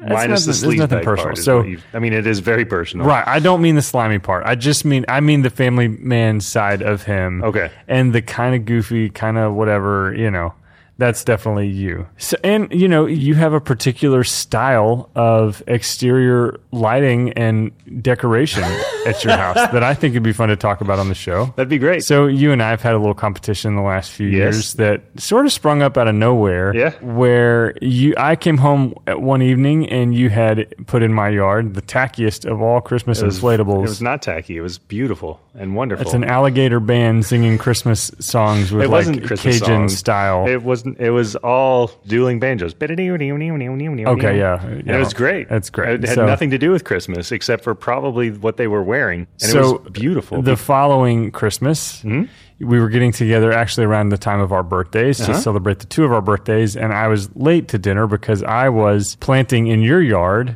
minus 0.02 0.46
nothing- 0.48 0.70
the 0.70 0.76
sleaze 0.76 0.80
nothing 0.80 0.98
bag 1.00 1.06
personal. 1.06 1.26
part. 1.26 1.38
is 1.40 1.44
So- 1.44 1.62
what 1.64 1.78
I 1.94 2.00
mean, 2.00 2.14
it 2.14 2.28
is 2.28 2.40
very 2.40 2.66
personal. 2.66 3.06
Right. 3.08 3.24
I 3.28 3.40
don't 3.40 3.62
mean 3.62 3.76
the 3.76 3.82
slimy 3.82 4.20
part. 4.20 4.44
I 4.46 4.56
just 4.56 4.86
mean 4.86 5.06
I 5.08 5.20
mean 5.20 5.42
the 5.42 5.50
family 5.50 5.88
man 5.88 6.40
side 6.40 6.82
of 6.82 7.04
him. 7.04 7.44
Okay. 7.44 7.72
And 7.88 8.14
the 8.14 8.22
kind 8.22 8.56
of 8.56 8.66
goofy, 8.66 9.10
kind 9.10 9.38
of 9.38 9.54
whatever, 9.54 10.14
you 10.16 10.30
know. 10.32 10.54
That's 11.00 11.24
definitely 11.24 11.68
you. 11.68 12.08
So, 12.18 12.38
and 12.44 12.72
you 12.72 12.88
know, 12.88 13.06
you 13.06 13.36
have 13.36 13.54
a 13.54 13.62
particular 13.62 14.24
style 14.24 15.10
of 15.16 15.62
exterior 15.68 16.60
lighting 16.72 17.34
and 17.34 17.72
decoration 18.02 18.64
at 19.06 19.24
your 19.24 19.38
house 19.38 19.56
that 19.72 19.84
I 19.84 19.94
think 19.94 20.14
would 20.16 20.24
be 20.24 20.34
fun 20.34 20.50
to 20.50 20.56
talk 20.56 20.82
about 20.82 21.00
on 21.00 21.08
the 21.08 21.16
show. 21.16 21.54
That'd 21.56 21.70
be 21.70 21.78
great. 21.78 22.04
So 22.04 22.26
you 22.28 22.52
and 22.52 22.62
I 22.64 22.70
have 22.72 22.82
had 22.82 22.94
a 22.94 22.98
little 22.98 23.14
competition 23.14 23.70
in 23.72 23.76
the 23.76 23.82
last 23.84 24.12
few 24.12 24.28
Yes. 24.28 24.38
years 24.56 24.74
that 24.76 25.02
sort 25.18 25.46
of 25.46 25.54
sprung 25.54 25.82
up 25.82 25.98
out 25.98 26.08
of 26.08 26.16
nowhere. 26.16 26.76
Yeah. 26.76 26.92
Where 27.02 27.76
you, 27.82 28.14
I 28.18 28.36
came 28.36 28.58
home 28.58 28.94
at 29.06 29.22
one 29.22 29.42
evening 29.42 29.88
and 29.90 30.16
you 30.16 30.30
had 30.30 30.74
put 30.88 31.04
in 31.04 31.14
my 31.14 31.30
yard 31.30 31.76
the 31.76 31.82
tackiest 31.82 32.46
of 32.50 32.62
all 32.62 32.82
Christmas 32.82 33.22
it 33.22 33.26
was, 33.26 33.40
inflatables. 33.40 33.80
It 33.86 33.90
was 33.90 34.02
not 34.02 34.22
tacky. 34.22 34.58
It 34.58 34.62
was 34.62 34.78
beautiful 34.78 35.40
and 35.54 35.76
wonderful. 35.76 36.04
it's 36.06 36.14
an 36.14 36.24
alligator 36.24 36.80
band 36.80 37.26
singing 37.26 37.58
Christmas 37.58 38.12
songs 38.20 38.72
with 38.72 38.84
it 38.86 38.90
like 38.90 39.00
wasn't 39.08 39.24
Cajun 39.28 39.54
songs. 39.54 39.98
style. 39.98 40.48
It 40.48 40.64
wasn't. 40.64 40.87
It 41.00 41.10
was 41.10 41.36
all 41.38 41.92
dueling 42.08 42.40
banjos. 42.40 42.74
Okay, 42.74 44.38
yeah, 44.38 44.62
And 44.66 44.90
it 44.90 44.98
was 45.00 45.14
great. 45.14 45.50
That's 45.50 45.70
great. 45.70 46.04
It 46.04 46.08
had 46.08 46.16
So- 46.16 46.26
nothing 46.26 46.52
to 46.52 46.58
do 46.58 46.72
with 46.72 46.84
Christmas 46.84 47.32
except 47.32 47.64
for 47.64 47.76
probably 47.76 48.32
what 48.32 48.58
they 48.58 48.68
were 48.68 48.84
wearing, 48.84 49.28
and 49.42 49.52
so 49.52 49.76
it 49.76 49.84
was 49.84 49.92
beautiful. 49.92 50.42
The 50.42 50.56
following 50.58 51.32
Christmas, 51.32 52.02
Hmm? 52.02 52.24
we 52.60 52.80
were 52.80 52.90
getting 52.90 53.12
together 53.12 53.52
actually 53.52 53.86
around 53.86 54.10
the 54.10 54.18
time 54.18 54.40
of 54.40 54.52
our 54.52 54.64
birthdays 54.64 55.22
Uh-huh. 55.22 55.34
to 55.34 55.40
celebrate 55.40 55.80
the 55.80 55.86
two 55.86 56.04
of 56.04 56.12
our 56.12 56.22
birthdays, 56.22 56.76
and 56.76 56.94
I 56.94 57.08
was 57.08 57.30
late 57.36 57.68
to 57.70 57.78
dinner 57.78 58.08
because 58.08 58.42
I 58.44 58.70
was 58.70 59.16
planting 59.20 59.68
in 59.68 59.82
your 59.82 60.02
yard 60.02 60.56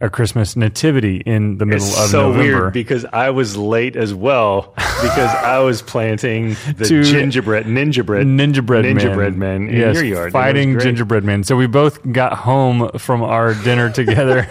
a 0.00 0.10
Christmas 0.10 0.56
nativity 0.56 1.16
in 1.18 1.56
the 1.58 1.64
middle 1.64 1.86
it's 1.86 1.98
of 1.98 2.10
so 2.10 2.28
November. 2.32 2.60
weird 2.64 2.72
because 2.74 3.04
I 3.06 3.30
was 3.30 3.56
late 3.56 3.96
as 3.96 4.12
well 4.12 4.74
because 4.76 5.16
I 5.34 5.58
was 5.60 5.80
planting 5.80 6.50
the 6.76 6.84
To- 6.86 7.02
gingerbread 7.02 7.64
ninja 7.66 8.04
bread 8.04 8.26
Ninja 8.26 8.64
bread 8.64 8.84
ninja 8.84 9.14
bread 9.14 9.36
men 9.38 9.68
in 9.68 9.76
yes, 9.76 9.94
your 9.94 10.04
yard. 10.04 10.32
Fighting 10.32 10.78
gingerbread 10.78 11.24
men. 11.24 11.44
So 11.44 11.56
we 11.56 11.66
both 11.66 12.00
got 12.12 12.34
home 12.34 12.90
from 12.98 13.22
our 13.22 13.54
dinner 13.54 13.90
together 13.90 14.46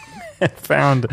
and 0.40 0.52
found 0.52 1.06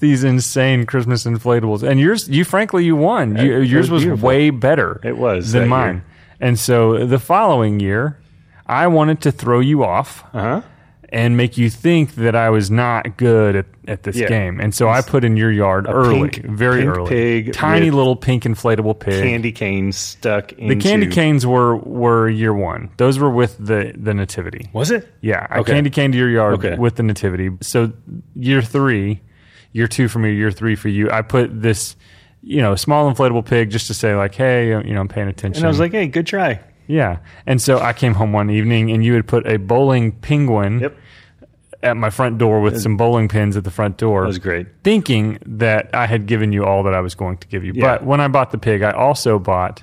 these 0.00 0.22
insane 0.22 0.84
Christmas 0.84 1.24
inflatables. 1.24 1.82
And 1.82 1.98
yours, 1.98 2.28
you 2.28 2.44
frankly, 2.44 2.84
you 2.84 2.94
won. 2.94 3.36
You, 3.36 3.60
It 3.60 3.68
yours 3.68 3.90
was 3.90 4.04
was 4.04 4.20
way 4.20 4.50
better. 4.50 5.00
It 5.02 5.16
was 5.16 5.52
than 5.52 5.68
mine. 5.68 5.94
year. 5.96 6.04
And 6.40 6.58
so 6.58 7.06
the 7.06 7.18
following 7.18 7.80
year, 7.80 8.18
I 8.66 8.86
wanted 8.88 9.22
to 9.22 9.32
throw 9.32 9.60
you 9.60 9.82
off. 9.82 10.24
Uh-huh. 10.34 10.60
And 11.12 11.36
make 11.36 11.58
you 11.58 11.70
think 11.70 12.14
that 12.14 12.36
I 12.36 12.50
was 12.50 12.70
not 12.70 13.16
good 13.16 13.56
at, 13.56 13.66
at 13.88 14.04
this 14.04 14.16
Yeah. 14.16 14.28
game, 14.28 14.60
and 14.60 14.72
so 14.72 14.88
I 14.88 15.02
put 15.02 15.24
in 15.24 15.36
your 15.36 15.50
yard 15.50 15.86
early, 15.88 16.28
pink- 16.30 16.46
very 16.46 16.82
pink 16.82 16.88
early, 16.96 17.08
pig 17.08 17.52
tiny 17.52 17.90
little 17.90 18.14
pink 18.14 18.44
inflatable 18.44 19.00
pig, 19.00 19.20
Candy 19.20 19.50
canes 19.50 19.96
stuck 19.96 20.52
in 20.52 20.68
the 20.68 20.76
candy 20.76 21.08
canes 21.08 21.44
were 21.44 21.74
were 21.78 22.28
year 22.28 22.54
one. 22.54 22.90
Those 22.96 23.18
were 23.18 23.28
with 23.30 23.56
the 23.58 23.92
the 23.96 24.14
nativity. 24.14 24.68
Was 24.72 24.92
it? 24.92 25.08
Yeah, 25.20 25.48
I 25.50 25.58
Okay. 25.58 25.72
candy 25.72 25.90
caned 25.90 26.14
your 26.14 26.30
yard 26.30 26.54
Okay. 26.54 26.76
with 26.76 26.94
the 26.94 27.02
nativity. 27.02 27.50
So 27.60 27.92
year 28.36 28.62
three, 28.62 29.20
year 29.72 29.88
two 29.88 30.06
for 30.06 30.20
me, 30.20 30.32
year 30.34 30.52
three 30.52 30.76
for 30.76 30.90
you. 30.90 31.10
I 31.10 31.22
put 31.22 31.60
this, 31.60 31.96
you 32.40 32.60
know, 32.62 32.76
small 32.76 33.12
inflatable 33.12 33.44
pig 33.46 33.70
just 33.70 33.88
to 33.88 33.94
say 33.94 34.14
like, 34.14 34.36
hey, 34.36 34.68
you 34.68 34.94
know, 34.94 35.00
I'm 35.00 35.08
paying 35.08 35.26
attention. 35.26 35.62
And 35.62 35.66
I 35.66 35.68
was 35.70 35.80
like, 35.80 35.90
"Hey, 35.90 36.06
good 36.06 36.28
try." 36.28 36.60
Yeah. 36.90 37.18
And 37.46 37.60
so 37.62 37.78
I 37.78 37.92
came 37.92 38.14
home 38.14 38.32
one 38.32 38.50
evening 38.50 38.90
and 38.90 39.04
you 39.04 39.14
had 39.14 39.26
put 39.26 39.46
a 39.46 39.56
bowling 39.58 40.12
penguin 40.12 40.80
Yep. 40.80 40.96
at 41.82 41.96
my 41.96 42.10
front 42.10 42.38
door 42.38 42.60
with 42.60 42.80
some 42.80 42.96
bowling 42.96 43.28
pins 43.28 43.56
at 43.56 43.64
the 43.64 43.70
front 43.70 43.96
door. 43.96 44.22
That 44.22 44.26
was 44.28 44.38
great. 44.38 44.66
Thinking 44.84 45.38
that 45.46 45.90
I 45.94 46.06
had 46.06 46.26
given 46.26 46.52
you 46.52 46.64
all 46.64 46.82
that 46.84 46.94
I 46.94 47.00
was 47.00 47.14
going 47.14 47.38
to 47.38 47.48
give 47.48 47.64
you. 47.64 47.72
Yeah. 47.74 47.98
But 47.98 48.04
when 48.04 48.20
I 48.20 48.28
bought 48.28 48.50
the 48.50 48.58
pig, 48.58 48.82
I 48.82 48.90
also 48.90 49.38
bought 49.38 49.82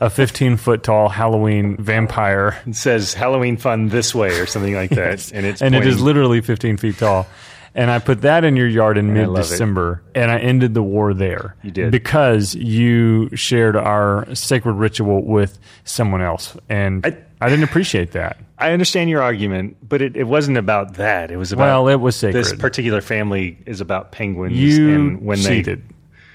a 0.00 0.10
15 0.10 0.56
foot 0.56 0.82
tall 0.82 1.08
Halloween 1.08 1.76
vampire. 1.76 2.60
It 2.66 2.74
says 2.74 3.14
Halloween 3.14 3.56
fun 3.56 3.88
this 3.88 4.12
way 4.14 4.40
or 4.40 4.46
something 4.46 4.74
like 4.74 4.90
that, 5.02 5.30
and 5.32 5.46
it's 5.46 5.62
and 5.62 5.74
it 5.76 5.86
is 5.86 6.00
literally 6.00 6.40
15 6.40 6.76
feet 6.78 6.98
tall. 6.98 7.26
And 7.74 7.90
I 7.90 8.00
put 8.00 8.20
that 8.20 8.44
in 8.44 8.54
your 8.56 8.68
yard 8.68 8.98
in 8.98 9.14
mid 9.14 9.34
December, 9.34 10.02
and 10.14 10.30
I 10.30 10.38
ended 10.38 10.74
the 10.74 10.82
war 10.82 11.14
there. 11.14 11.56
You 11.62 11.70
did. 11.70 11.90
because 11.90 12.54
you 12.54 13.34
shared 13.34 13.76
our 13.76 14.26
sacred 14.34 14.74
ritual 14.74 15.24
with 15.24 15.58
someone 15.84 16.20
else, 16.20 16.54
and 16.68 17.06
I, 17.06 17.16
I- 17.40 17.48
didn't 17.48 17.64
appreciate 17.64 18.12
that. 18.12 18.36
I 18.58 18.72
understand 18.72 19.08
your 19.10 19.22
argument, 19.22 19.76
but 19.88 20.02
it, 20.02 20.16
it 20.16 20.24
wasn't 20.24 20.58
about 20.58 20.94
that. 20.94 21.30
It 21.30 21.36
was 21.38 21.50
about 21.50 21.64
Well, 21.64 21.88
it 21.88 21.96
was 22.00 22.14
sacred. 22.14 22.38
this 22.38 22.52
particular 22.52 23.00
family 23.00 23.56
is 23.66 23.80
about 23.80 24.12
penguins 24.12 24.52
you 24.54 24.94
and 24.94 25.22
when 25.22 25.38
cheated, 25.38 25.82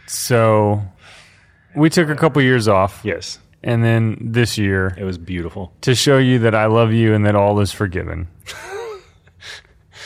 so 0.07 0.81
we 1.75 1.89
took 1.89 2.09
a 2.09 2.15
couple 2.15 2.41
years 2.41 2.67
off, 2.67 2.99
yes, 3.03 3.37
and 3.63 3.83
then 3.83 4.17
this 4.19 4.57
year 4.57 4.95
it 4.97 5.03
was 5.03 5.17
beautiful. 5.19 5.71
to 5.81 5.93
show 5.93 6.17
you 6.17 6.39
that 6.39 6.55
I 6.55 6.65
love 6.65 6.91
you 6.93 7.13
and 7.13 7.25
that 7.27 7.35
all 7.35 7.59
is 7.59 7.71
forgiven. 7.71 8.27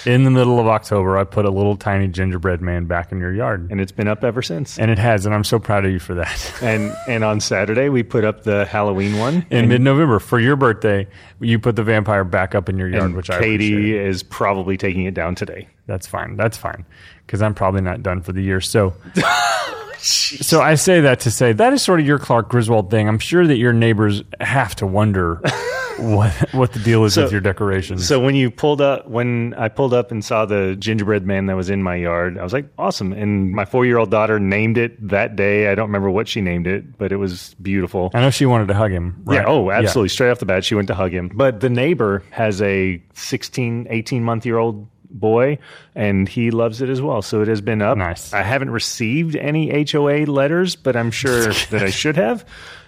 in 0.06 0.24
the 0.24 0.32
middle 0.32 0.60
of 0.60 0.68
October, 0.68 1.18
I 1.18 1.24
put 1.24 1.46
a 1.46 1.50
little 1.50 1.76
tiny 1.76 2.08
gingerbread 2.08 2.62
man 2.62 2.86
back 2.86 3.12
in 3.12 3.20
your 3.20 3.34
yard. 3.34 3.70
And 3.72 3.80
it's 3.80 3.92
been 3.92 4.08
up 4.08 4.24
ever 4.24 4.42
since. 4.42 4.80
And 4.80 4.92
it 4.92 4.98
has, 4.98 5.26
and 5.26 5.34
I'm 5.36 5.44
so 5.44 5.60
proud 5.60 5.86
of 5.86 5.92
you 5.92 6.00
for 6.00 6.16
that. 6.16 6.54
And 6.62 6.96
and 7.08 7.24
on 7.24 7.40
Saturday 7.40 7.90
we 7.90 8.04
put 8.04 8.24
up 8.24 8.44
the 8.44 8.66
Halloween 8.66 9.18
one. 9.18 9.46
In 9.50 9.68
mid 9.68 9.82
November, 9.82 10.20
for 10.20 10.40
your 10.40 10.56
birthday, 10.56 11.08
you 11.40 11.58
put 11.58 11.76
the 11.76 11.84
vampire 11.84 12.24
back 12.24 12.54
up 12.54 12.70
in 12.70 12.78
your 12.78 12.88
yard, 12.88 13.04
and 13.04 13.16
which 13.16 13.30
I 13.30 13.38
appreciate. 13.38 13.58
Katie 13.58 13.98
is 13.98 14.22
probably 14.22 14.78
taking 14.78 15.06
it 15.06 15.14
down 15.14 15.34
today. 15.34 15.68
That's 15.88 16.06
fine. 16.06 16.38
That's 16.38 16.58
fine. 16.58 16.86
Because 17.26 17.42
I'm 17.42 17.56
probably 17.56 17.82
not 17.82 18.04
done 18.04 18.22
for 18.22 18.32
the 18.32 18.42
year. 18.42 18.62
So, 18.62 18.94
oh, 19.18 19.92
so 19.98 20.62
I 20.62 20.76
say 20.76 21.02
that 21.02 21.22
to 21.22 21.32
say 21.32 21.52
that 21.54 21.74
is 21.74 21.82
sort 21.82 22.00
of 22.00 22.06
your 22.06 22.20
Clark 22.20 22.50
Griswold 22.50 22.92
thing. 22.92 23.08
I'm 23.08 23.20
sure 23.20 23.46
that 23.46 23.58
your 23.58 23.74
neighbors 23.74 24.24
have 24.40 24.76
to 24.76 24.88
wonder 24.88 25.42
what 26.02 26.32
what 26.54 26.74
the 26.74 26.80
deal 26.80 27.04
is 27.06 27.14
So- 27.14 27.24
with 27.24 27.32
your 27.32 27.42
decorations. 27.42 28.08
So 28.08 28.20
when 28.20 28.36
you 28.36 28.50
pulled 28.52 28.82
up, 28.82 29.08
when 29.08 29.54
I 29.58 29.68
pulled 29.70 29.94
up 29.94 30.12
and 30.12 30.24
saw 30.24 30.46
the 30.46 30.76
gingerbread 30.78 31.26
man 31.26 31.46
that 31.46 31.56
was 31.56 31.70
in 31.70 31.84
my 31.84 31.96
yard, 31.96 32.38
I 32.38 32.44
was 32.44 32.54
like, 32.54 32.66
awesome. 32.78 33.14
And 33.14 33.52
my 33.52 33.66
four 33.66 33.86
year 33.86 33.98
old 33.98 34.12
daughter 34.12 34.40
named 34.40 34.78
it 34.78 35.08
that 35.10 35.36
day. 35.36 35.70
I 35.72 35.76
don't 35.76 35.88
remember 35.88 36.10
what 36.10 36.28
she 36.28 36.42
named 36.42 36.68
it, 36.68 36.98
but 36.98 37.12
it 37.12 37.18
was 37.18 37.56
beautiful. 37.62 38.12
I 38.14 38.22
know 38.22 38.30
she 38.30 38.46
wanted 38.46 38.68
to 38.70 38.74
hug 38.74 38.92
him. 38.92 39.22
Right? 39.26 39.36
Yeah. 39.36 39.46
Oh, 39.48 39.72
absolutely. 39.72 40.10
Straight 40.10 40.32
off 40.32 40.40
the 40.40 40.46
bat, 40.46 40.66
she 40.66 40.76
went 40.76 40.88
to 40.88 40.96
hug 40.96 41.12
him. 41.14 41.32
But 41.34 41.60
the 41.60 41.70
neighbor 41.70 42.24
has 42.32 42.62
a 42.62 43.02
16, 43.14 43.88
18 43.90 44.24
month 44.24 44.46
year 44.46 44.58
old 44.58 44.88
boy, 45.14 45.58
and 45.94 46.30
he 46.30 46.52
loves 46.52 46.82
it 46.82 46.88
as 46.90 47.02
well. 47.02 47.22
So 47.22 47.42
it 47.42 47.48
has 47.50 47.60
been 47.60 47.82
up. 47.82 47.98
Nice. 47.98 48.34
I 48.34 48.44
haven't 48.44 48.70
received 48.70 49.36
any 49.36 49.86
HOA 49.92 50.26
letters, 50.26 50.78
but 50.78 50.96
I'm 50.96 51.12
sure 51.12 51.48
that 51.72 51.84
I 51.84 51.90
should 51.90 52.16
have. 52.16 52.46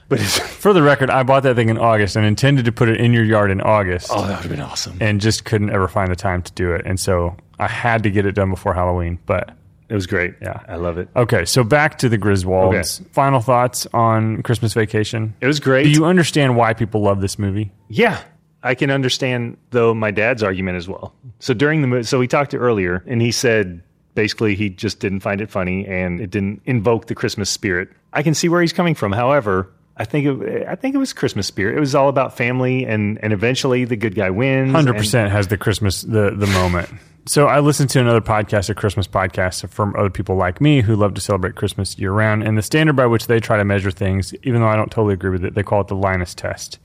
But 0.09 0.19
it's, 0.21 0.37
For 0.63 0.73
the 0.73 0.81
record, 0.83 1.09
I 1.09 1.23
bought 1.23 1.43
that 1.43 1.55
thing 1.55 1.69
in 1.69 1.77
August 1.77 2.15
and 2.15 2.25
intended 2.25 2.65
to 2.65 2.71
put 2.71 2.87
it 2.89 2.99
in 2.99 3.11
your 3.13 3.23
yard 3.23 3.51
in 3.51 3.61
August, 3.61 4.09
oh, 4.11 4.21
that 4.21 4.27
would 4.29 4.41
have 4.43 4.49
been 4.49 4.61
awesome. 4.61 4.97
and 5.01 5.19
just 5.19 5.43
couldn't 5.45 5.69
ever 5.71 5.87
find 5.87 6.09
the 6.11 6.15
time 6.15 6.41
to 6.41 6.51
do 6.53 6.71
it. 6.73 6.83
And 6.85 6.99
so 6.99 7.35
I 7.59 7.67
had 7.67 8.03
to 8.03 8.09
get 8.11 8.25
it 8.25 8.33
done 8.33 8.49
before 8.49 8.73
Halloween. 8.73 9.19
But 9.25 9.51
It 9.89 9.93
was 9.95 10.07
great. 10.07 10.35
Yeah. 10.41 10.61
I 10.67 10.75
love 10.77 10.97
it. 10.97 11.09
okay, 11.15 11.45
so 11.45 11.63
back 11.63 11.97
to 11.99 12.09
the 12.09 12.17
Griswolds. 12.17 13.05
Final 13.11 13.39
thoughts 13.41 13.85
on 13.93 14.41
Christmas 14.43 14.73
Vacation. 14.73 15.35
It 15.41 15.47
was 15.47 15.59
great. 15.59 15.83
Do 15.83 15.89
you 15.91 16.05
understand 16.05 16.55
why 16.55 16.73
people 16.73 17.01
love 17.01 17.19
this 17.21 17.37
movie? 17.37 17.71
Yeah, 17.89 18.21
I 18.63 18.75
can 18.75 18.89
understand 18.89 19.57
though 19.71 19.93
my 19.93 20.11
dad's 20.11 20.41
argument 20.43 20.77
as 20.77 20.87
well. 20.87 21.13
So 21.39 21.53
during 21.53 21.81
the 21.81 21.87
movie, 21.87 22.03
so 22.03 22.17
we 22.19 22.27
talked 22.27 22.51
to 22.51 22.57
earlier, 22.57 23.03
and 23.07 23.21
he 23.21 23.31
said 23.31 23.83
basically 24.15 24.55
he 24.55 24.69
just 24.69 24.99
didn't 24.99 25.19
find 25.19 25.41
it 25.41 25.49
funny 25.49 25.85
and 25.87 26.21
it 26.21 26.29
didn't 26.29 26.61
invoke 26.65 27.07
the 27.07 27.15
Christmas 27.15 27.49
spirit. 27.49 27.89
I 28.13 28.21
can 28.23 28.33
see 28.33 28.47
where 28.47 28.61
he's 28.61 28.71
coming 28.73 28.95
from. 28.95 29.11
However, 29.11 29.69
I 29.95 30.05
think 30.05 30.41
it, 30.41 30.67
I 30.67 30.75
think 30.75 30.95
it 30.95 30.97
was 30.97 31.13
Christmas 31.13 31.47
spirit. 31.47 31.77
It 31.77 31.79
was 31.79 31.93
all 31.93 32.09
about 32.09 32.35
family, 32.35 32.85
and 32.85 33.19
and 33.23 33.31
eventually 33.31 33.85
the 33.85 33.95
good 33.95 34.15
guy 34.15 34.29
wins. 34.29 34.71
Hundred 34.71 34.97
percent 34.97 35.31
has 35.31 35.47
the 35.47 35.57
Christmas 35.57 36.01
the 36.01 36.31
the 36.35 36.47
moment. 36.47 36.89
So 37.25 37.47
I 37.47 37.61
listened 37.61 37.89
to 37.91 38.01
another 38.01 38.19
podcast, 38.19 38.69
a 38.69 38.75
Christmas 38.75 39.07
podcast 39.07 39.69
from 39.69 39.95
other 39.97 40.09
people 40.09 40.35
like 40.35 40.59
me 40.59 40.81
who 40.81 40.95
love 40.97 41.13
to 41.13 41.21
celebrate 41.21 41.55
Christmas 41.55 41.97
year 41.97 42.11
round. 42.11 42.43
And 42.43 42.57
the 42.57 42.61
standard 42.61 42.97
by 42.97 43.05
which 43.05 43.27
they 43.27 43.39
try 43.39 43.55
to 43.55 43.63
measure 43.63 43.91
things, 43.91 44.33
even 44.43 44.59
though 44.59 44.67
I 44.67 44.75
don't 44.75 44.91
totally 44.91 45.13
agree 45.13 45.29
with 45.29 45.45
it, 45.45 45.53
they 45.53 45.63
call 45.63 45.79
it 45.79 45.87
the 45.87 45.95
Linus 45.95 46.35
test. 46.35 46.79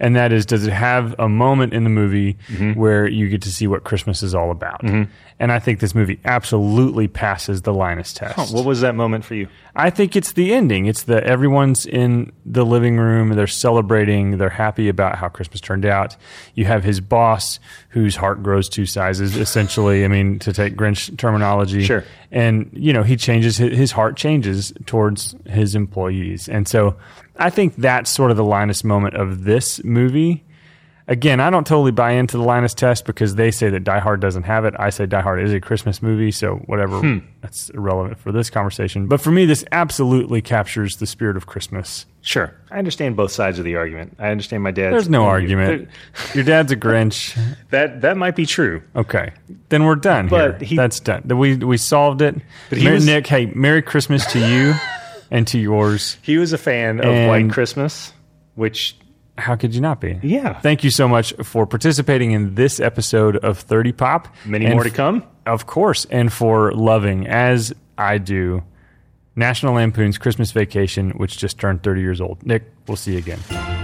And 0.00 0.16
that 0.16 0.32
is, 0.32 0.44
does 0.44 0.66
it 0.66 0.72
have 0.72 1.14
a 1.20 1.28
moment 1.28 1.72
in 1.72 1.84
the 1.84 1.90
movie 1.90 2.36
mm-hmm. 2.48 2.72
where 2.72 3.06
you 3.06 3.28
get 3.28 3.42
to 3.42 3.52
see 3.52 3.68
what 3.68 3.84
Christmas 3.84 4.24
is 4.24 4.34
all 4.34 4.50
about? 4.50 4.82
Mm-hmm. 4.82 5.10
And 5.40 5.50
I 5.50 5.58
think 5.58 5.80
this 5.80 5.96
movie 5.96 6.20
absolutely 6.24 7.08
passes 7.08 7.62
the 7.62 7.74
Linus 7.74 8.12
test. 8.12 8.54
What 8.54 8.64
was 8.64 8.82
that 8.82 8.94
moment 8.94 9.24
for 9.24 9.34
you? 9.34 9.48
I 9.74 9.90
think 9.90 10.14
it's 10.14 10.32
the 10.32 10.54
ending. 10.54 10.86
It's 10.86 11.02
the 11.02 11.24
everyone's 11.24 11.86
in 11.86 12.32
the 12.46 12.64
living 12.64 12.98
room, 12.98 13.30
they're 13.30 13.48
celebrating, 13.48 14.38
they're 14.38 14.48
happy 14.48 14.88
about 14.88 15.16
how 15.16 15.28
Christmas 15.28 15.60
turned 15.60 15.84
out. 15.84 16.16
You 16.54 16.66
have 16.66 16.84
his 16.84 17.00
boss 17.00 17.58
whose 17.88 18.14
heart 18.14 18.44
grows 18.44 18.68
two 18.68 18.86
sizes, 18.86 19.36
essentially. 19.36 20.04
I 20.04 20.08
mean, 20.08 20.38
to 20.38 20.52
take 20.52 20.76
Grinch 20.76 21.16
terminology. 21.18 21.82
Sure. 21.82 22.04
And, 22.30 22.70
you 22.72 22.92
know, 22.92 23.02
he 23.02 23.16
changes 23.16 23.56
his, 23.56 23.76
his 23.76 23.92
heart 23.92 24.16
changes 24.16 24.72
towards 24.86 25.34
his 25.46 25.74
employees. 25.74 26.48
And 26.48 26.68
so 26.68 26.96
I 27.36 27.50
think 27.50 27.74
that's 27.76 28.10
sort 28.10 28.30
of 28.30 28.36
the 28.36 28.44
Linus 28.44 28.84
moment 28.84 29.16
of 29.16 29.42
this 29.42 29.82
movie. 29.82 30.44
Again, 31.06 31.38
I 31.38 31.50
don't 31.50 31.66
totally 31.66 31.90
buy 31.90 32.12
into 32.12 32.38
the 32.38 32.42
Linus 32.42 32.72
test 32.72 33.04
because 33.04 33.34
they 33.34 33.50
say 33.50 33.68
that 33.68 33.84
Die 33.84 33.98
Hard 33.98 34.20
doesn't 34.20 34.44
have 34.44 34.64
it. 34.64 34.74
I 34.78 34.88
say 34.88 35.04
Die 35.04 35.20
Hard 35.20 35.42
is 35.42 35.52
a 35.52 35.60
Christmas 35.60 36.00
movie, 36.00 36.30
so 36.30 36.56
whatever, 36.64 36.98
hmm. 37.00 37.18
that's 37.42 37.68
irrelevant 37.70 38.18
for 38.18 38.32
this 38.32 38.48
conversation. 38.48 39.06
But 39.06 39.20
for 39.20 39.30
me, 39.30 39.44
this 39.44 39.66
absolutely 39.70 40.40
captures 40.40 40.96
the 40.96 41.06
spirit 41.06 41.36
of 41.36 41.44
Christmas. 41.44 42.06
Sure, 42.22 42.54
I 42.70 42.78
understand 42.78 43.16
both 43.16 43.32
sides 43.32 43.58
of 43.58 43.66
the 43.66 43.76
argument. 43.76 44.16
I 44.18 44.30
understand 44.30 44.62
my 44.62 44.70
dad's. 44.70 44.92
There's 44.92 45.08
no 45.10 45.24
argument. 45.24 45.90
Your 46.32 46.44
dad's 46.44 46.72
a 46.72 46.76
Grinch. 46.76 47.38
That 47.70 48.02
that 48.02 48.16
might 48.16 48.36
be 48.36 48.46
true. 48.46 48.82
Okay, 48.94 49.32
then 49.68 49.84
we're 49.84 49.96
done. 49.96 50.28
But 50.28 50.60
here. 50.60 50.68
he- 50.68 50.76
that's 50.76 51.00
done. 51.00 51.24
We 51.26 51.56
we 51.56 51.76
solved 51.76 52.22
it. 52.22 52.36
But 52.70 52.78
he 52.78 52.84
Mer- 52.84 52.94
was- 52.94 53.04
Nick, 53.06 53.26
hey, 53.26 53.46
Merry 53.46 53.82
Christmas 53.82 54.24
to 54.32 54.38
you 54.38 54.74
and 55.30 55.46
to 55.48 55.58
yours. 55.58 56.16
He 56.22 56.38
was 56.38 56.52
a 56.52 56.58
fan 56.58 57.00
of 57.00 57.28
White 57.28 57.50
Christmas, 57.50 58.12
which 58.54 58.96
How 59.36 59.56
could 59.56 59.74
you 59.74 59.80
not 59.80 60.00
be? 60.00 60.18
Yeah. 60.22 60.60
Thank 60.60 60.84
you 60.84 60.90
so 60.90 61.08
much 61.08 61.32
for 61.42 61.66
participating 61.66 62.32
in 62.32 62.54
this 62.54 62.78
episode 62.78 63.36
of 63.36 63.58
30 63.58 63.92
Pop. 63.92 64.28
many 64.44 64.66
And 64.66 64.74
more 64.74 64.84
to 64.84 64.90
come. 64.90 65.24
Of 65.44 65.66
course, 65.66 66.04
and 66.06 66.32
for 66.32 66.72
loving, 66.72 67.26
as 67.26 67.74
I 67.98 68.18
do, 68.18 68.62
National 69.36 69.74
Lampoon's 69.74 70.18
Christmas 70.18 70.52
Vacation, 70.52 71.10
which 71.12 71.36
just 71.36 71.58
turned 71.58 71.82
30 71.82 72.00
years 72.00 72.20
old. 72.20 72.46
Nick, 72.46 72.62
we'll 72.86 72.96
see 72.96 73.12
you 73.12 73.18
again. 73.18 73.83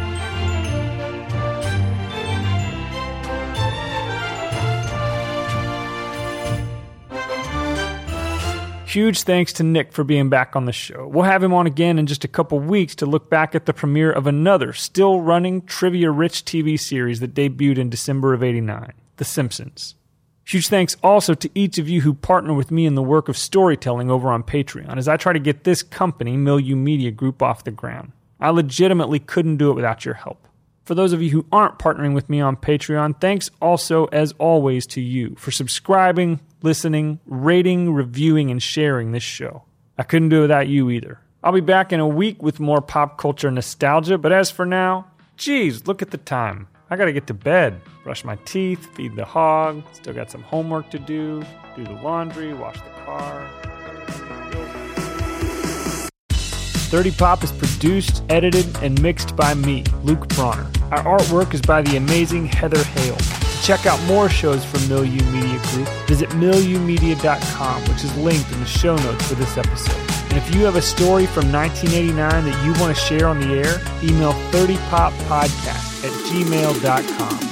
Huge 8.91 9.23
thanks 9.23 9.53
to 9.53 9.63
Nick 9.63 9.93
for 9.93 10.03
being 10.03 10.31
back 10.31 10.57
on 10.57 10.65
the 10.65 10.73
show. 10.73 11.07
We'll 11.07 11.23
have 11.23 11.45
him 11.45 11.55
on 11.55 11.69
again 11.69 11.97
in 11.97 12.07
just 12.07 12.25
a 12.25 12.29
couple 12.29 12.59
weeks 12.59 12.97
to 12.97 13.07
look 13.07 13.31
back 13.31 13.55
at 13.55 13.65
the 13.65 13.73
premiere 13.73 14.11
of 14.11 14.27
another 14.27 14.73
still 14.73 15.21
running 15.21 15.63
trivia 15.63 16.11
rich 16.11 16.45
TV 16.45 16.77
series 16.77 17.21
that 17.21 17.33
debuted 17.33 17.79
in 17.79 17.89
December 17.89 18.35
of 18.35 18.43
89 18.43 18.93
The 19.19 19.25
Simpsons. 19.25 19.95
Huge 20.45 20.67
thanks 20.67 20.97
also 21.05 21.35
to 21.35 21.49
each 21.55 21.79
of 21.79 21.89
you 21.89 22.01
who 22.01 22.15
partner 22.15 22.53
with 22.53 22.73
me 22.73 22.85
in 22.85 22.97
the 22.97 23.03
work 23.03 23.29
of 23.29 23.37
storytelling 23.37 24.11
over 24.11 24.29
on 24.29 24.43
Patreon 24.43 24.97
as 24.97 25.07
I 25.07 25.17
try 25.17 25.33
to 25.33 25.39
get 25.39 25.63
this 25.63 25.85
company, 25.85 26.37
Milieu 26.37 26.75
Media 26.75 27.13
Group, 27.13 27.45
off 27.45 27.63
the 27.63 27.71
ground. 27.71 28.11
I 28.41 28.51
legitimately 28.51 29.21
couldn't 29.21 29.59
do 29.59 29.71
it 29.71 29.75
without 29.75 30.05
your 30.05 30.15
help. 30.15 30.49
For 30.83 30.97
those 30.97 31.13
of 31.13 31.23
you 31.23 31.31
who 31.31 31.47
aren't 31.53 31.79
partnering 31.79 32.13
with 32.13 32.29
me 32.29 32.41
on 32.41 32.57
Patreon, 32.57 33.21
thanks 33.21 33.53
also, 33.63 34.07
as 34.07 34.33
always, 34.39 34.85
to 34.89 35.01
you 35.01 35.37
for 35.37 35.53
subscribing, 35.53 36.41
listening, 36.63 37.21
rating, 37.27 37.93
reviewing, 37.93 38.51
and 38.51 38.63
sharing 38.63 39.13
this 39.13 39.23
show. 39.23 39.63
I 39.99 40.03
couldn't 40.03 40.31
do 40.31 40.39
it 40.39 40.43
without 40.43 40.69
you 40.69 40.91
either. 40.91 41.21
I'll 41.43 41.53
be 41.53 41.61
back 41.61 41.93
in 41.93 42.01
a 42.01 42.07
week 42.07 42.43
with 42.43 42.61
more 42.61 42.81
pop 42.81 43.17
culture 43.19 43.51
nostalgia, 43.51 44.19
but 44.19 44.33
as 44.33 44.51
for 44.51 44.67
now, 44.67 45.07
geez, 45.37 45.87
look 45.87 46.03
at 46.03 46.11
the 46.11 46.19
time. 46.19 46.69
I 46.91 46.97
gotta 46.97 47.13
get 47.13 47.27
to 47.29 47.35
bed, 47.35 47.81
brush 48.05 48.25
my 48.25 48.37
teeth, 48.45 48.95
feed 48.95 49.17
the 49.17 49.25
hog, 49.25 49.83
still 49.93 50.13
got 50.13 50.31
some 50.31 50.43
homework 50.43 50.91
to 50.91 50.99
do, 50.99 51.43
do 51.77 51.85
the 51.85 51.93
laundry, 51.93 52.53
wash 52.53 52.77
the 52.77 52.91
car. 53.05 53.49
30 56.91 57.13
Pop 57.13 57.45
is 57.45 57.53
produced, 57.53 58.25
edited, 58.29 58.67
and 58.83 59.01
mixed 59.01 59.37
by 59.37 59.55
me, 59.55 59.85
Luke 60.03 60.27
Bronner. 60.31 60.67
Our 60.91 61.19
artwork 61.19 61.55
is 61.55 61.63
by 61.63 61.83
the 61.83 61.97
amazing 61.97 62.47
Heather 62.47 62.83
Hale. 62.83 63.17
To 63.17 63.63
check 63.63 63.87
out 63.87 64.03
more 64.07 64.29
shows 64.29 64.65
from 64.65 64.81
Milieu 64.89 65.23
Media 65.31 65.61
Group, 65.71 65.89
visit 66.09 66.29
milieumedia.com, 66.31 67.83
which 67.83 68.03
is 68.03 68.17
linked 68.17 68.51
in 68.51 68.59
the 68.59 68.67
show 68.67 68.97
notes 68.97 69.29
for 69.29 69.37
this 69.37 69.57
episode. 69.57 69.95
And 70.31 70.39
if 70.39 70.53
you 70.53 70.65
have 70.65 70.75
a 70.75 70.83
story 70.83 71.27
from 71.27 71.53
1989 71.53 72.45
that 72.45 72.65
you 72.65 72.73
want 72.83 72.97
to 72.97 73.01
share 73.01 73.29
on 73.29 73.39
the 73.39 73.55
air, 73.55 73.81
email 74.03 74.33
30poppodcast 74.51 76.05
at 76.05 76.13
gmail.com. 76.27 77.50